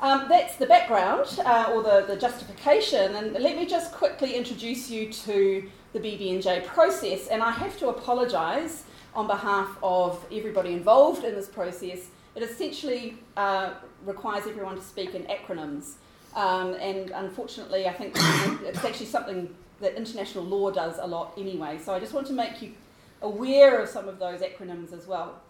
um, 0.00 0.26
that's 0.28 0.56
the 0.56 0.66
background 0.66 1.38
uh, 1.44 1.70
or 1.72 1.82
the, 1.82 2.04
the 2.08 2.16
justification, 2.16 3.14
and 3.14 3.32
let 3.34 3.56
me 3.56 3.66
just 3.66 3.92
quickly 3.92 4.34
introduce 4.34 4.90
you 4.90 5.12
to 5.12 5.68
the 5.92 5.98
BBNJ 5.98 6.66
process. 6.66 7.28
And 7.28 7.42
I 7.42 7.50
have 7.50 7.78
to 7.78 7.88
apologise 7.88 8.84
on 9.14 9.26
behalf 9.26 9.76
of 9.82 10.24
everybody 10.32 10.72
involved 10.72 11.24
in 11.24 11.34
this 11.34 11.48
process. 11.48 12.08
It 12.34 12.42
essentially 12.42 13.18
uh, 13.36 13.74
requires 14.04 14.46
everyone 14.46 14.76
to 14.76 14.82
speak 14.82 15.14
in 15.14 15.24
acronyms. 15.24 15.94
Um, 16.34 16.74
and 16.74 17.10
unfortunately, 17.10 17.86
I 17.86 17.92
think 17.92 18.14
it's 18.64 18.84
actually 18.84 19.06
something 19.06 19.54
that 19.80 19.96
international 19.96 20.44
law 20.44 20.70
does 20.70 20.98
a 20.98 21.06
lot 21.06 21.34
anyway. 21.36 21.78
So 21.78 21.92
I 21.92 22.00
just 22.00 22.14
want 22.14 22.26
to 22.28 22.32
make 22.32 22.62
you 22.62 22.72
aware 23.20 23.80
of 23.80 23.88
some 23.88 24.08
of 24.08 24.18
those 24.18 24.40
acronyms 24.40 24.92
as 24.92 25.06
well. 25.06 25.40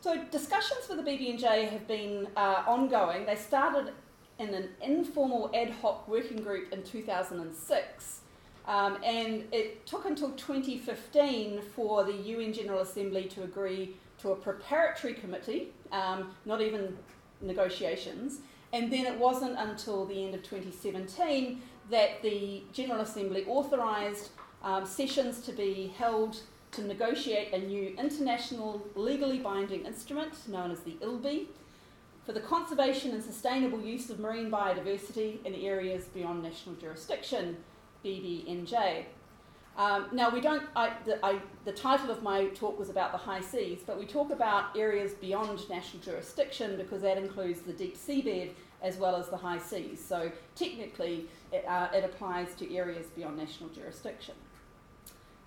So 0.00 0.22
discussions 0.30 0.84
for 0.86 0.96
the 0.96 1.02
BBNJ 1.02 1.70
have 1.70 1.88
been 1.88 2.28
uh, 2.36 2.64
ongoing. 2.66 3.24
They 3.24 3.36
started 3.36 3.92
in 4.38 4.52
an 4.52 4.68
informal 4.82 5.50
ad 5.54 5.70
hoc 5.70 6.06
working 6.06 6.42
group 6.42 6.72
in 6.72 6.82
2006. 6.82 8.20
Um, 8.66 8.98
and 9.04 9.44
it 9.52 9.86
took 9.86 10.06
until 10.06 10.30
2015 10.32 11.60
for 11.74 12.04
the 12.04 12.12
UN 12.12 12.52
General 12.52 12.80
Assembly 12.80 13.24
to 13.26 13.42
agree 13.42 13.96
to 14.24 14.32
a 14.32 14.36
preparatory 14.36 15.12
committee, 15.12 15.68
um, 15.92 16.32
not 16.46 16.62
even 16.62 16.96
negotiations. 17.42 18.38
And 18.72 18.90
then 18.90 19.06
it 19.06 19.18
wasn't 19.18 19.56
until 19.58 20.06
the 20.06 20.24
end 20.24 20.34
of 20.34 20.42
2017 20.42 21.60
that 21.90 22.22
the 22.22 22.62
General 22.72 23.02
Assembly 23.02 23.44
authorised 23.46 24.30
um, 24.62 24.86
sessions 24.86 25.40
to 25.42 25.52
be 25.52 25.92
held 25.98 26.40
to 26.72 26.82
negotiate 26.82 27.52
a 27.52 27.58
new 27.58 27.94
international 27.98 28.84
legally 28.96 29.38
binding 29.38 29.84
instrument 29.84 30.32
known 30.48 30.70
as 30.70 30.80
the 30.80 30.96
ILBI 31.02 31.46
for 32.24 32.32
the 32.32 32.40
conservation 32.40 33.12
and 33.12 33.22
sustainable 33.22 33.80
use 33.80 34.08
of 34.08 34.18
marine 34.18 34.50
biodiversity 34.50 35.44
in 35.44 35.54
areas 35.54 36.06
beyond 36.06 36.42
national 36.42 36.74
jurisdiction, 36.76 37.58
BBNJ. 38.02 39.04
Um, 39.76 40.06
now, 40.12 40.30
we 40.30 40.40
don't, 40.40 40.62
I, 40.76 40.92
the, 41.04 41.24
I, 41.24 41.40
the 41.64 41.72
title 41.72 42.10
of 42.10 42.22
my 42.22 42.46
talk 42.48 42.78
was 42.78 42.90
about 42.90 43.10
the 43.10 43.18
high 43.18 43.40
seas, 43.40 43.80
but 43.84 43.98
we 43.98 44.06
talk 44.06 44.30
about 44.30 44.76
areas 44.76 45.14
beyond 45.14 45.68
national 45.68 46.02
jurisdiction 46.02 46.76
because 46.76 47.02
that 47.02 47.18
includes 47.18 47.60
the 47.62 47.72
deep 47.72 47.96
seabed 47.96 48.50
as 48.82 48.98
well 48.98 49.16
as 49.16 49.28
the 49.30 49.36
high 49.36 49.58
seas. 49.58 50.04
So, 50.04 50.30
technically, 50.54 51.26
it, 51.52 51.64
uh, 51.66 51.88
it 51.92 52.04
applies 52.04 52.54
to 52.56 52.72
areas 52.74 53.06
beyond 53.16 53.36
national 53.36 53.70
jurisdiction. 53.70 54.34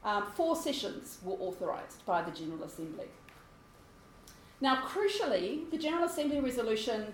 Um, 0.03 0.25
four 0.35 0.57
sessions 0.57 1.19
were 1.23 1.35
authorised 1.35 2.05
by 2.05 2.21
the 2.21 2.31
General 2.31 2.63
Assembly. 2.63 3.07
Now, 4.59 4.81
crucially, 4.81 5.69
the 5.71 5.77
General 5.77 6.05
Assembly 6.05 6.41
resolution 6.41 7.13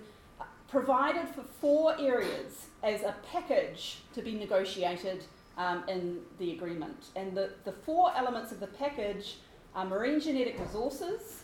provided 0.68 1.28
for 1.30 1.44
four 1.44 2.00
areas 2.00 2.68
as 2.82 3.02
a 3.04 3.14
package 3.32 4.00
to 4.14 4.24
be 4.24 4.34
negotiated 4.34 5.26
um, 5.58 5.84
in 5.88 6.20
the 6.40 6.52
agreement. 6.54 7.08
And 7.16 7.36
the, 7.36 7.52
the 7.64 7.72
four 7.72 8.12
elements 8.16 8.52
of 8.52 8.60
the 8.60 8.68
package 8.68 9.38
are 9.76 9.86
marine 9.86 10.20
genetic 10.20 10.60
resources, 10.60 11.44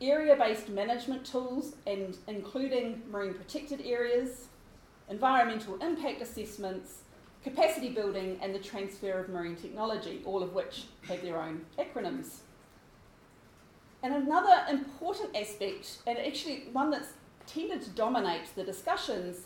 area 0.00 0.36
based 0.36 0.68
management 0.68 1.24
tools, 1.24 1.74
and 1.86 2.16
including 2.26 3.02
marine 3.10 3.34
protected 3.34 3.82
areas, 3.84 4.46
environmental 5.08 5.76
impact 5.82 6.22
assessments, 6.22 7.02
capacity 7.42 7.90
building, 7.90 8.38
and 8.42 8.54
the 8.54 8.58
transfer 8.58 9.18
of 9.18 9.28
marine 9.28 9.56
technology, 9.56 10.22
all 10.24 10.42
of 10.42 10.52
which 10.52 10.84
have 11.08 11.22
their 11.22 11.40
own 11.40 11.64
acronyms. 11.78 12.38
And 14.02 14.14
another 14.14 14.64
important 14.70 15.36
aspect, 15.36 15.98
and 16.06 16.18
actually 16.18 16.68
one 16.72 16.90
that's 16.90 17.08
tended 17.46 17.82
to 17.82 17.90
dominate 17.90 18.54
the 18.54 18.64
discussions, 18.64 19.42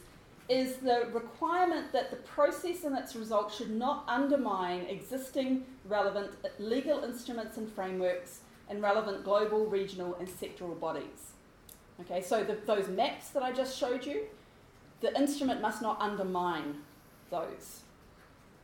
is 0.48 0.76
the 0.76 1.08
requirement 1.12 1.92
that 1.92 2.10
the 2.10 2.16
process 2.16 2.84
and 2.84 2.96
its 2.96 3.16
results 3.16 3.56
should 3.56 3.70
not 3.70 4.04
undermine 4.08 4.80
existing 4.80 5.64
relevant 5.86 6.30
legal 6.58 7.02
instruments 7.02 7.56
and 7.56 7.70
frameworks 7.72 8.40
and 8.68 8.82
relevant 8.82 9.24
global, 9.24 9.66
regional, 9.66 10.14
and 10.16 10.28
sectoral 10.28 10.78
bodies. 10.78 11.32
Okay, 12.00 12.20
so 12.20 12.44
the, 12.44 12.56
those 12.66 12.88
maps 12.88 13.28
that 13.30 13.42
I 13.42 13.52
just 13.52 13.78
showed 13.78 14.04
you, 14.04 14.24
the 15.00 15.16
instrument 15.18 15.60
must 15.60 15.80
not 15.80 16.00
undermine 16.00 16.76
those. 17.30 17.80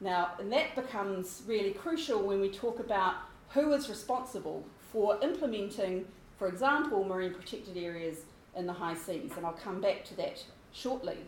Now, 0.01 0.33
and 0.39 0.53
that 0.53 0.75
becomes 0.75 1.43
really 1.47 1.73
crucial 1.73 2.23
when 2.23 2.41
we 2.41 2.51
talk 2.51 2.81
about 2.81 3.15
who 3.51 3.73
is 3.73 3.89
responsible 3.89 4.65
for 4.93 5.19
implementing, 5.23 6.07
for 6.39 6.49
example, 6.49 7.05
marine 7.05 7.35
protected 7.35 7.77
areas 7.77 8.21
in 8.57 8.67
the 8.67 8.73
high 8.73 8.95
seas, 8.95 9.33
and 9.37 9.47
I'll 9.47 9.53
come 9.53 9.81
back 9.81 10.05
to 10.07 10.17
that 10.17 10.43
shortly. 10.73 11.19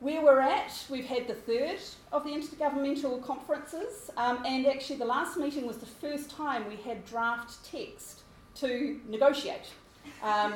Where 0.00 0.22
we're 0.22 0.40
at, 0.40 0.84
we've 0.90 1.06
had 1.06 1.26
the 1.26 1.34
third 1.34 1.78
of 2.12 2.22
the 2.22 2.30
intergovernmental 2.30 3.24
conferences, 3.24 4.10
um, 4.18 4.44
and 4.44 4.66
actually 4.66 4.96
the 4.96 5.06
last 5.06 5.38
meeting 5.38 5.66
was 5.66 5.78
the 5.78 5.86
first 5.86 6.30
time 6.30 6.68
we 6.68 6.76
had 6.76 7.06
draft 7.06 7.64
text 7.64 8.20
to 8.56 9.00
negotiate. 9.08 9.72
Um, 10.22 10.54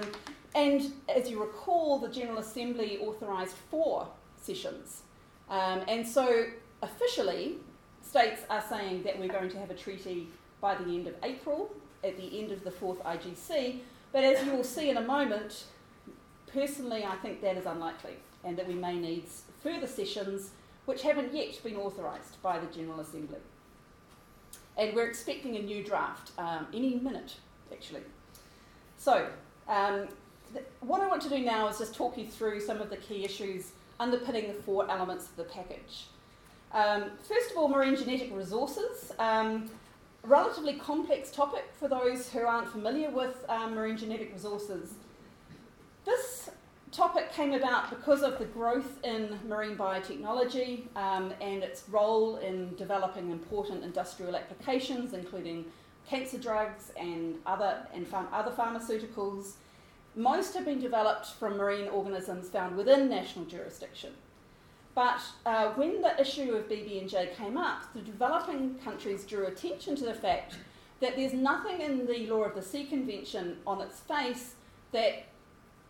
and 0.55 0.93
as 1.09 1.31
you 1.31 1.41
recall, 1.41 1.99
the 1.99 2.09
General 2.09 2.39
Assembly 2.39 2.99
authorised 2.99 3.57
four 3.71 4.09
sessions. 4.39 5.03
Um, 5.49 5.85
and 5.89 6.07
so 6.07 6.45
officially, 6.83 7.57
states 8.03 8.43
are 8.51 8.63
saying 8.69 9.05
that 9.05 9.19
we're 9.19 9.29
going 9.29 9.49
to 9.51 9.59
have 9.59 9.71
a 9.71 9.75
treaty 9.75 10.29
by 10.61 10.75
the 10.75 10.85
end 10.85 11.07
of 11.07 11.15
April, 11.23 11.71
at 12.05 12.19
the 12.19 12.39
end 12.39 12.53
of 12.53 12.63
the 12.63 12.71
fourth 12.71 13.03
IGC. 13.05 13.79
But 14.13 14.23
as 14.23 14.45
you 14.45 14.53
will 14.53 14.65
see 14.65 14.91
in 14.91 14.99
a 14.99 15.03
moment, 15.03 15.65
personally, 16.53 17.07
I 17.07 17.17
think 17.17 17.41
that 17.41 17.57
is 17.57 17.65
unlikely 17.65 18.17
and 18.45 18.57
that 18.57 18.67
we 18.67 18.75
may 18.75 18.97
need 18.97 19.25
further 19.63 19.87
sessions 19.87 20.51
which 20.87 21.03
haven't 21.03 21.35
yet 21.35 21.59
been 21.63 21.77
authorised 21.77 22.43
by 22.43 22.59
the 22.59 22.67
General 22.67 23.01
Assembly. 23.01 23.39
And 24.77 24.95
we're 24.95 25.07
expecting 25.07 25.57
a 25.57 25.63
new 25.63 25.85
draft 25.85 26.33
um, 26.39 26.67
any 26.73 26.97
minute, 26.97 27.37
actually. 27.71 28.01
So, 28.97 29.29
um, 29.69 30.09
th- 30.53 30.65
what 30.81 31.01
I 31.01 31.07
want 31.07 31.23
to 31.23 31.29
do 31.29 31.39
now 31.39 31.69
is 31.69 31.79
just 31.79 31.95
talk 31.95 32.17
you 32.17 32.27
through 32.27 32.61
some 32.61 32.81
of 32.81 32.91
the 32.91 32.97
key 32.97 33.25
issues 33.25 33.73
underpinning 33.99 34.49
the 34.49 34.55
four 34.55 34.91
elements 34.91 35.27
of 35.27 35.37
the 35.37 35.45
package. 35.45 36.07
Um, 36.73 37.11
first 37.29 37.51
of 37.51 37.57
all, 37.57 37.69
marine 37.69 37.97
genetic 37.97 38.35
resources. 38.35 39.13
Um, 39.19 39.71
relatively 40.25 40.75
complex 40.75 41.31
topic 41.31 41.65
for 41.79 41.89
those 41.89 42.31
who 42.31 42.41
aren't 42.41 42.69
familiar 42.69 43.11
with 43.11 43.45
um, 43.49 43.75
marine 43.75 43.97
genetic 43.97 44.33
resources. 44.33 44.95
This 46.05 46.51
topic 46.93 47.33
came 47.33 47.53
about 47.53 47.91
because 47.91 48.23
of 48.23 48.39
the 48.39 48.45
growth 48.47 48.99
in 49.05 49.39
marine 49.47 49.77
biotechnology 49.77 50.85
um, 50.97 51.33
and 51.41 51.63
its 51.63 51.89
role 51.89 52.37
in 52.39 52.75
developing 52.77 53.31
important 53.31 53.85
industrial 53.85 54.35
applications, 54.35 55.13
including 55.13 55.65
cancer 56.09 56.39
drugs 56.39 56.91
and 56.99 57.37
other 57.47 57.87
and 57.95 58.07
other 58.33 58.51
pharmaceuticals. 58.51 59.53
Most 60.17 60.55
have 60.55 60.65
been 60.65 60.81
developed 60.81 61.27
from 61.27 61.57
marine 61.57 61.89
organisms 61.89 62.49
found 62.49 62.77
within 62.77 63.09
national 63.09 63.45
jurisdiction. 63.45 64.11
But 64.95 65.21
uh, 65.47 65.69
when 65.75 66.03
the 66.03 66.21
issue 66.21 66.55
of 66.55 66.69
BBNJ 66.69 67.37
came 67.37 67.57
up, 67.57 67.93
the 67.95 68.01
developing 68.01 68.75
countries 68.85 69.25
drew 69.25 69.47
attention 69.47 69.95
to 69.97 70.05
the 70.05 70.15
fact 70.15 70.57
that 70.99 71.15
there's 71.15 71.33
nothing 71.33 71.81
in 71.81 72.07
the 72.07 72.27
Law 72.27 72.43
of 72.43 72.57
the 72.57 72.63
Sea 72.63 72.85
Convention 72.85 73.59
on 73.67 73.81
its 73.81 74.01
face 74.01 74.55
that 74.91 75.27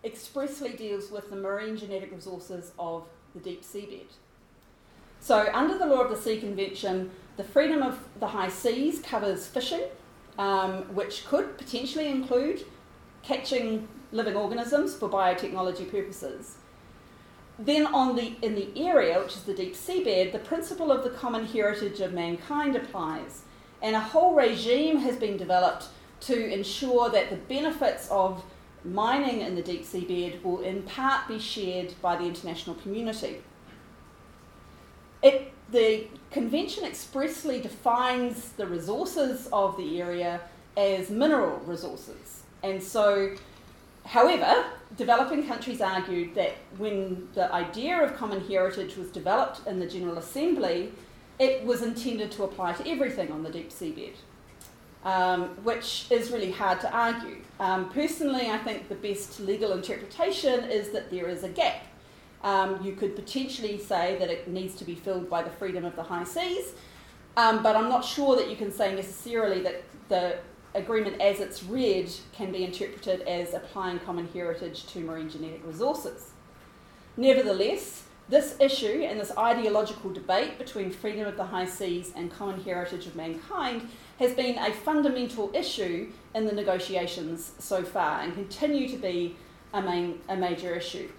expressly 0.04 0.72
deals 0.72 1.10
with 1.10 1.30
the 1.30 1.36
marine 1.36 1.76
genetic 1.76 2.12
resources 2.12 2.72
of 2.78 3.06
the 3.34 3.40
deep 3.40 3.62
seabed. 3.62 4.12
So, 5.20 5.50
under 5.52 5.76
the 5.76 5.86
Law 5.86 6.02
of 6.02 6.10
the 6.10 6.16
Sea 6.16 6.40
Convention, 6.40 7.10
the 7.36 7.44
freedom 7.44 7.82
of 7.82 7.98
the 8.18 8.28
high 8.28 8.48
seas 8.48 9.00
covers 9.00 9.46
fishing, 9.46 9.84
um, 10.38 10.94
which 10.94 11.26
could 11.26 11.58
potentially 11.58 12.08
include 12.08 12.64
catching 13.22 13.86
living 14.12 14.34
organisms 14.34 14.96
for 14.96 15.08
biotechnology 15.08 15.90
purposes. 15.90 16.56
Then, 17.58 17.86
on 17.86 18.16
the, 18.16 18.36
in 18.40 18.54
the 18.54 18.70
area, 18.74 19.20
which 19.20 19.36
is 19.36 19.42
the 19.42 19.52
deep 19.52 19.74
seabed, 19.74 20.32
the 20.32 20.38
principle 20.38 20.90
of 20.90 21.04
the 21.04 21.10
common 21.10 21.44
heritage 21.44 22.00
of 22.00 22.14
mankind 22.14 22.74
applies, 22.74 23.42
and 23.82 23.94
a 23.94 24.00
whole 24.00 24.34
regime 24.34 24.96
has 24.98 25.16
been 25.16 25.36
developed 25.36 25.88
to 26.20 26.52
ensure 26.52 27.10
that 27.10 27.28
the 27.28 27.36
benefits 27.36 28.08
of 28.10 28.42
mining 28.84 29.40
in 29.40 29.54
the 29.54 29.62
deep 29.62 29.84
seabed 29.84 30.42
will 30.42 30.60
in 30.60 30.82
part 30.82 31.28
be 31.28 31.38
shared 31.38 31.94
by 32.00 32.16
the 32.16 32.24
international 32.24 32.76
community. 32.76 33.42
It, 35.22 35.52
the 35.70 36.06
convention 36.30 36.84
expressly 36.84 37.60
defines 37.60 38.50
the 38.52 38.66
resources 38.66 39.48
of 39.52 39.76
the 39.76 40.00
area 40.00 40.40
as 40.76 41.10
mineral 41.10 41.58
resources. 41.60 42.42
And 42.62 42.82
so, 42.82 43.36
however, 44.06 44.64
developing 44.96 45.46
countries 45.46 45.80
argued 45.80 46.34
that 46.34 46.54
when 46.78 47.28
the 47.34 47.52
idea 47.52 48.02
of 48.02 48.16
common 48.16 48.40
heritage 48.46 48.96
was 48.96 49.08
developed 49.08 49.66
in 49.66 49.78
the 49.78 49.86
General 49.86 50.18
Assembly, 50.18 50.92
it 51.38 51.64
was 51.64 51.82
intended 51.82 52.30
to 52.32 52.44
apply 52.44 52.72
to 52.74 52.88
everything 52.88 53.30
on 53.30 53.42
the 53.42 53.50
deep 53.50 53.70
seabed 53.70 54.14
um, 55.04 55.48
which 55.64 56.06
is 56.10 56.30
really 56.30 56.50
hard 56.50 56.80
to 56.80 56.92
argue. 56.92 57.36
Um, 57.58 57.88
personally, 57.90 58.50
I 58.50 58.58
think 58.58 58.88
the 58.88 58.94
best 58.94 59.40
legal 59.40 59.72
interpretation 59.72 60.64
is 60.64 60.90
that 60.90 61.10
there 61.10 61.28
is 61.28 61.42
a 61.42 61.48
gap. 61.48 61.86
Um, 62.42 62.82
you 62.82 62.94
could 62.94 63.16
potentially 63.16 63.78
say 63.78 64.16
that 64.18 64.30
it 64.30 64.48
needs 64.48 64.74
to 64.76 64.84
be 64.84 64.94
filled 64.94 65.28
by 65.28 65.42
the 65.42 65.50
freedom 65.50 65.84
of 65.84 65.94
the 65.96 66.02
high 66.02 66.24
seas, 66.24 66.72
um, 67.36 67.62
but 67.62 67.76
I'm 67.76 67.88
not 67.88 68.04
sure 68.04 68.36
that 68.36 68.48
you 68.48 68.56
can 68.56 68.72
say 68.72 68.94
necessarily 68.94 69.62
that 69.62 69.82
the 70.08 70.38
agreement 70.74 71.20
as 71.20 71.40
it's 71.40 71.64
read 71.64 72.10
can 72.32 72.52
be 72.52 72.64
interpreted 72.64 73.22
as 73.22 73.54
applying 73.54 73.98
common 74.00 74.28
heritage 74.28 74.86
to 74.86 75.00
marine 75.00 75.28
genetic 75.28 75.66
resources. 75.66 76.30
Nevertheless, 77.16 78.04
this 78.28 78.56
issue 78.60 79.04
and 79.04 79.20
this 79.20 79.36
ideological 79.36 80.12
debate 80.12 80.56
between 80.56 80.90
freedom 80.90 81.26
of 81.26 81.36
the 81.36 81.44
high 81.44 81.66
seas 81.66 82.12
and 82.14 82.30
common 82.30 82.62
heritage 82.62 83.06
of 83.06 83.16
mankind 83.16 83.88
has 84.20 84.34
been 84.34 84.58
a 84.58 84.70
fundamental 84.70 85.50
issue 85.54 86.12
in 86.34 86.44
the 86.44 86.52
negotiations 86.52 87.52
so 87.58 87.82
far 87.82 88.20
and 88.20 88.34
continue 88.34 88.86
to 88.86 88.98
be 88.98 89.34
a, 89.72 89.80
main, 89.80 90.20
a 90.28 90.36
major 90.36 90.74
issue. 90.74 91.10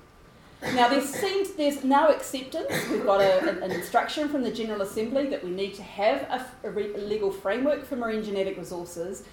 Now, 0.76 0.88
there 0.88 1.02
seems, 1.02 1.54
there's 1.54 1.84
now 1.84 2.10
acceptance. 2.10 2.72
We've 2.92 3.04
got 3.04 3.20
a, 3.20 3.64
an 3.64 3.72
instruction 3.72 4.30
from 4.30 4.44
the 4.44 4.52
General 4.52 4.84
Assembly 4.84 5.26
that 5.30 5.44
we 5.44 5.50
need 5.50 5.74
to 5.74 5.82
have 5.82 6.22
a, 6.22 6.68
a, 6.68 6.70
re, 6.70 6.94
a, 6.94 7.00
legal 7.00 7.32
framework 7.32 7.84
for 7.84 7.96
marine 7.96 8.24
genetic 8.24 8.56
resources. 8.60 9.24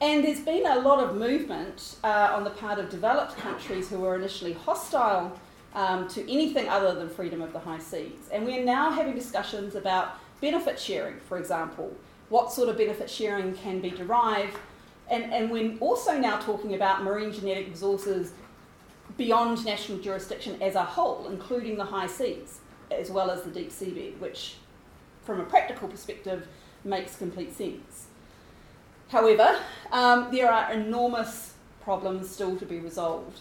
And 0.00 0.22
there's 0.22 0.40
been 0.40 0.64
a 0.64 0.78
lot 0.78 1.02
of 1.02 1.16
movement 1.16 1.96
uh, 2.04 2.30
on 2.32 2.44
the 2.44 2.50
part 2.50 2.78
of 2.78 2.88
developed 2.90 3.36
countries 3.38 3.90
who 3.90 3.98
were 3.98 4.14
initially 4.14 4.52
hostile 4.52 5.36
um, 5.74 6.06
to 6.10 6.22
anything 6.30 6.68
other 6.68 6.94
than 6.94 7.08
freedom 7.08 7.42
of 7.42 7.52
the 7.52 7.58
high 7.58 7.80
seas. 7.80 8.28
And 8.32 8.46
we're 8.46 8.64
now 8.64 8.92
having 8.92 9.16
discussions 9.16 9.74
about 9.74 10.20
benefit 10.40 10.78
sharing, 10.78 11.18
for 11.18 11.38
example, 11.38 11.92
what 12.28 12.52
sort 12.52 12.68
of 12.68 12.76
benefit 12.76 13.08
sharing 13.08 13.54
can 13.54 13.80
be 13.80 13.90
derived. 13.90 14.56
And, 15.08 15.32
and 15.32 15.50
we're 15.50 15.76
also 15.78 16.18
now 16.18 16.38
talking 16.38 16.74
about 16.74 17.04
marine 17.04 17.32
genetic 17.32 17.68
resources 17.68 18.32
beyond 19.16 19.64
national 19.64 19.98
jurisdiction 19.98 20.60
as 20.60 20.74
a 20.74 20.82
whole, 20.82 21.28
including 21.28 21.76
the 21.76 21.84
high 21.84 22.08
seas, 22.08 22.58
as 22.90 23.10
well 23.10 23.30
as 23.30 23.42
the 23.42 23.50
deep 23.50 23.70
seabed, 23.70 24.18
which, 24.18 24.56
from 25.24 25.40
a 25.40 25.44
practical 25.44 25.88
perspective, 25.88 26.48
makes 26.84 27.16
complete 27.16 27.56
sense. 27.56 28.06
However, 29.08 29.60
um, 29.92 30.28
there 30.32 30.50
are 30.50 30.72
enormous 30.72 31.54
problems 31.82 32.28
still 32.28 32.56
to 32.56 32.66
be 32.66 32.80
resolved. 32.80 33.40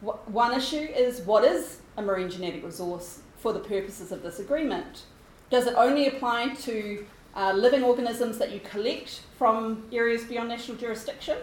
One 0.00 0.52
issue 0.52 0.76
is 0.76 1.20
what 1.20 1.44
is 1.44 1.80
a 1.96 2.02
marine 2.02 2.28
genetic 2.28 2.64
resource 2.64 3.20
for 3.38 3.52
the 3.52 3.60
purposes 3.60 4.10
of 4.12 4.22
this 4.22 4.40
agreement? 4.40 5.04
Does 5.50 5.66
it 5.66 5.74
only 5.76 6.08
apply 6.08 6.54
to 6.54 7.06
uh, 7.36 7.52
living 7.52 7.84
organisms 7.84 8.38
that 8.38 8.50
you 8.50 8.60
collect 8.60 9.20
from 9.38 9.84
areas 9.92 10.24
beyond 10.24 10.48
national 10.48 10.76
jurisdiction? 10.78 11.38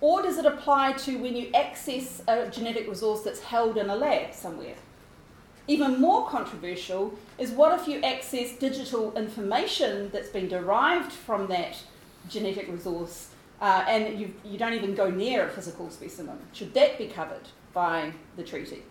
Or 0.00 0.20
does 0.20 0.36
it 0.36 0.44
apply 0.44 0.94
to 1.04 1.16
when 1.16 1.36
you 1.36 1.50
access 1.54 2.22
a 2.26 2.48
genetic 2.48 2.88
resource 2.88 3.22
that's 3.22 3.40
held 3.40 3.78
in 3.78 3.88
a 3.88 3.96
lab 3.96 4.34
somewhere? 4.34 4.74
even 5.68 6.00
more 6.00 6.28
controversial 6.28 7.16
is 7.38 7.50
what 7.52 7.78
if 7.78 7.86
you 7.86 8.00
access 8.02 8.56
digital 8.56 9.16
information 9.16 10.10
that's 10.12 10.28
been 10.28 10.48
derived 10.48 11.12
from 11.12 11.46
that 11.48 11.76
genetic 12.28 12.68
resource 12.68 13.28
uh, 13.60 13.84
and 13.86 14.18
you, 14.18 14.34
you 14.44 14.58
don't 14.58 14.72
even 14.72 14.94
go 14.94 15.08
near 15.08 15.46
a 15.46 15.50
physical 15.50 15.88
specimen? 15.90 16.38
Should 16.52 16.74
that 16.74 16.98
be 16.98 17.06
covered 17.06 17.48
by 17.72 18.12
the 18.36 18.42
treaty? 18.42 18.82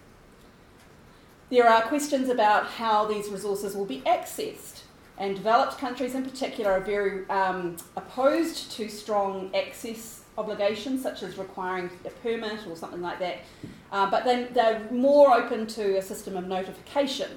There 1.49 1.67
are 1.67 1.81
questions 1.81 2.29
about 2.29 2.67
how 2.67 3.05
these 3.05 3.27
resources 3.27 3.75
will 3.75 3.85
be 3.85 3.99
accessed, 4.01 4.83
and 5.17 5.35
developed 5.35 5.77
countries 5.77 6.15
in 6.15 6.23
particular 6.23 6.71
are 6.71 6.79
very 6.79 7.29
um, 7.29 7.77
opposed 7.95 8.71
to 8.71 8.89
strong 8.89 9.51
access 9.55 10.21
obligations, 10.37 11.03
such 11.03 11.23
as 11.23 11.37
requiring 11.37 11.89
a 12.05 12.09
permit 12.09 12.65
or 12.67 12.75
something 12.75 13.01
like 13.01 13.19
that. 13.19 13.39
Uh, 13.91 14.09
but 14.09 14.23
then 14.23 14.47
they're 14.53 14.87
more 14.91 15.33
open 15.33 15.67
to 15.67 15.97
a 15.97 16.01
system 16.01 16.37
of 16.37 16.47
notification. 16.47 17.29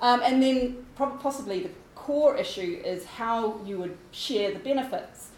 Um, 0.00 0.20
and 0.22 0.42
then 0.42 0.84
possibly 0.96 1.60
the 1.62 1.70
core 1.94 2.36
issue 2.36 2.82
is 2.84 3.04
how 3.04 3.60
you 3.64 3.78
would 3.78 3.96
share 4.10 4.52
the 4.52 4.58
benefits. 4.58 5.28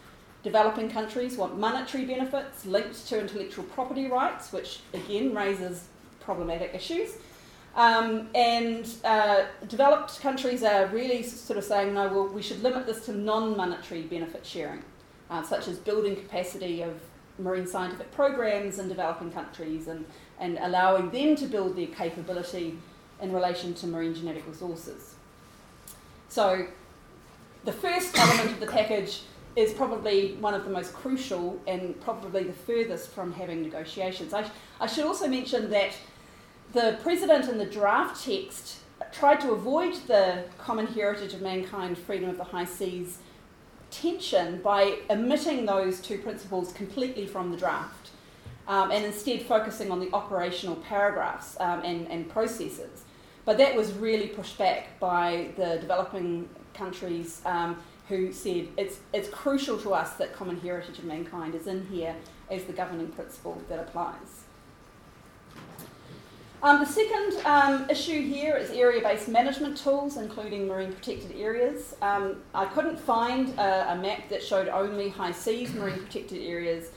Developing 0.43 0.89
countries 0.91 1.37
want 1.37 1.59
monetary 1.59 2.05
benefits 2.05 2.65
linked 2.67 3.07
to 3.09 3.21
intellectual 3.21 3.65
property 3.65 4.07
rights, 4.07 4.53
which 4.53 4.81
again 4.95 5.35
raises 5.35 5.89
problematic 6.21 6.75
issues. 6.75 7.19
Um, 7.77 8.29
and 8.35 8.89
uh, 9.05 9.45
developed 9.69 10.21
countries 10.21 10.63
are 10.63 10.87
really 10.87 11.23
sort 11.23 11.59
of 11.59 11.65
saying, 11.65 11.93
no, 11.93 12.09
well, 12.09 12.27
we 12.27 12.41
should 12.41 12.63
limit 12.63 12.87
this 12.87 13.05
to 13.05 13.13
non 13.13 13.55
monetary 13.55 14.03
benefit 14.03 14.47
sharing, 14.47 14.83
uh, 15.31 15.43
such 15.43 15.69
as 15.69 15.79
building 15.79 16.17
capacity 16.17 16.81
of 16.81 16.99
marine 17.39 17.67
scientific 17.67 18.11
programs 18.13 18.79
in 18.79 18.89
developing 18.89 19.31
countries 19.31 19.89
and, 19.89 20.07
and 20.41 20.59
allowing 20.63 21.11
them 21.11 21.37
to 21.37 21.47
build 21.47 21.77
their 21.77 21.89
capability 21.89 22.79
in 23.21 23.31
relation 23.31 23.75
to 23.75 23.87
marine 23.87 24.15
genetic 24.15 24.47
resources. 24.47 25.15
So, 26.29 26.67
the 27.65 27.73
first 27.73 28.17
element 28.19 28.53
of 28.53 28.61
the 28.61 28.67
package 28.69 29.23
is 29.55 29.73
probably 29.75 30.35
one 30.35 30.55
of 30.55 30.65
the 30.65 30.71
most 30.71 30.95
crucial 30.95 31.61
and 31.67 31.99
probably 32.01 32.45
the 32.45 32.53
furthest 32.53 33.11
from 33.11 33.33
having 33.33 33.63
negotiations. 33.63 34.33
I, 34.33 34.51
I 34.81 34.87
should 34.87 35.05
also 35.05 35.27
mention 35.29 35.69
that 35.71 35.93
the 36.73 36.99
president 37.03 37.49
in 37.49 37.59
the 37.59 37.67
draft 37.67 38.25
text 38.25 38.79
tried 39.13 39.41
to 39.41 39.53
avoid 39.53 39.95
the 40.07 40.45
common 40.59 40.87
heritage 40.87 41.33
of 41.33 41.41
mankind, 41.41 41.97
freedom 41.97 42.29
of 42.29 42.37
the 42.37 42.45
high 42.45 42.65
seas 42.65 43.19
tension 43.91 44.61
by 44.63 44.99
omitting 45.09 45.65
those 45.65 46.01
two 46.01 46.19
principles 46.19 46.73
completely 46.73 47.27
from 47.27 47.51
the 47.51 47.57
draft 47.57 48.11
um, 48.69 48.91
and 48.91 49.05
instead 49.05 49.43
focusing 49.43 49.91
on 49.91 50.01
the 50.01 50.13
operational 50.13 50.77
paragraphs 50.77 51.57
um, 51.61 51.83
and, 51.83 52.09
and 52.09 52.29
processes. 52.29 53.05
But 53.45 53.59
that 53.59 53.77
was 53.77 53.93
really 53.93 54.27
pushed 54.27 54.59
back 54.59 54.99
by 54.99 55.51
the 55.57 55.79
developing 55.81 56.49
countries 56.75 57.41
um, 57.47 57.79
who 58.09 58.33
said 58.33 58.69
it's, 58.77 58.99
it's 59.13 59.29
crucial 59.29 59.79
to 59.79 59.95
us 59.95 60.15
that 60.15 60.33
common 60.35 60.61
heritage 60.61 60.99
of 60.99 61.05
mankind 61.05 61.55
is 61.55 61.67
in 61.67 61.87
here 61.87 62.15
as 62.51 62.65
the 62.65 62.73
governing 62.73 63.09
principle 63.09 63.61
that 63.69 63.79
applies. 63.79 64.46
Um, 66.67 66.81
the 66.81 66.87
second 66.87 67.47
um, 67.47 67.89
issue 67.89 68.21
here 68.23 68.57
is 68.57 68.71
area 68.71 69.01
based 69.01 69.29
management 69.29 69.77
tools, 69.77 70.17
including 70.17 70.67
marine 70.67 70.93
protected 70.93 71.37
areas. 71.37 71.95
Um, 72.03 72.39
I 72.55 72.65
couldn't 72.65 72.99
find 72.99 73.51
a, 73.51 73.93
a, 73.93 73.97
map 73.97 74.29
that 74.31 74.43
showed 74.43 74.67
only 74.67 75.09
high 75.09 75.31
seas 75.31 75.73
marine 75.75 76.01
protected 76.01 76.43
areas. 76.43 76.91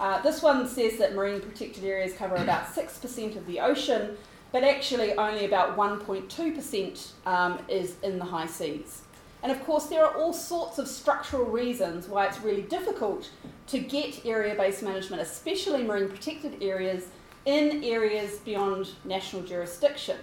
Uh, 0.00 0.20
this 0.22 0.42
one 0.42 0.66
says 0.66 0.98
that 0.98 1.14
marine 1.14 1.40
protected 1.40 1.84
areas 1.84 2.14
cover 2.14 2.34
about 2.34 2.64
6% 2.74 3.36
of 3.36 3.46
the 3.46 3.60
ocean, 3.60 4.16
but 4.50 4.64
actually 4.64 5.12
only 5.12 5.44
about 5.44 5.76
1.2% 5.76 7.12
um, 7.24 7.60
is 7.68 7.94
in 8.02 8.18
the 8.18 8.24
high 8.24 8.48
seas. 8.48 9.02
And 9.44 9.52
of 9.52 9.62
course, 9.62 9.86
there 9.86 10.04
are 10.04 10.16
all 10.16 10.32
sorts 10.32 10.80
of 10.80 10.88
structural 10.88 11.44
reasons 11.44 12.08
why 12.08 12.26
it's 12.26 12.40
really 12.40 12.62
difficult 12.62 13.30
to 13.68 13.78
get 13.78 14.26
area 14.26 14.56
based 14.56 14.82
management, 14.82 15.22
especially 15.22 15.84
marine 15.84 16.08
protected 16.08 16.60
areas 16.60 17.06
in 17.44 17.82
areas 17.84 18.38
beyond 18.38 18.90
national 19.04 19.42
jurisdiction. 19.42 20.16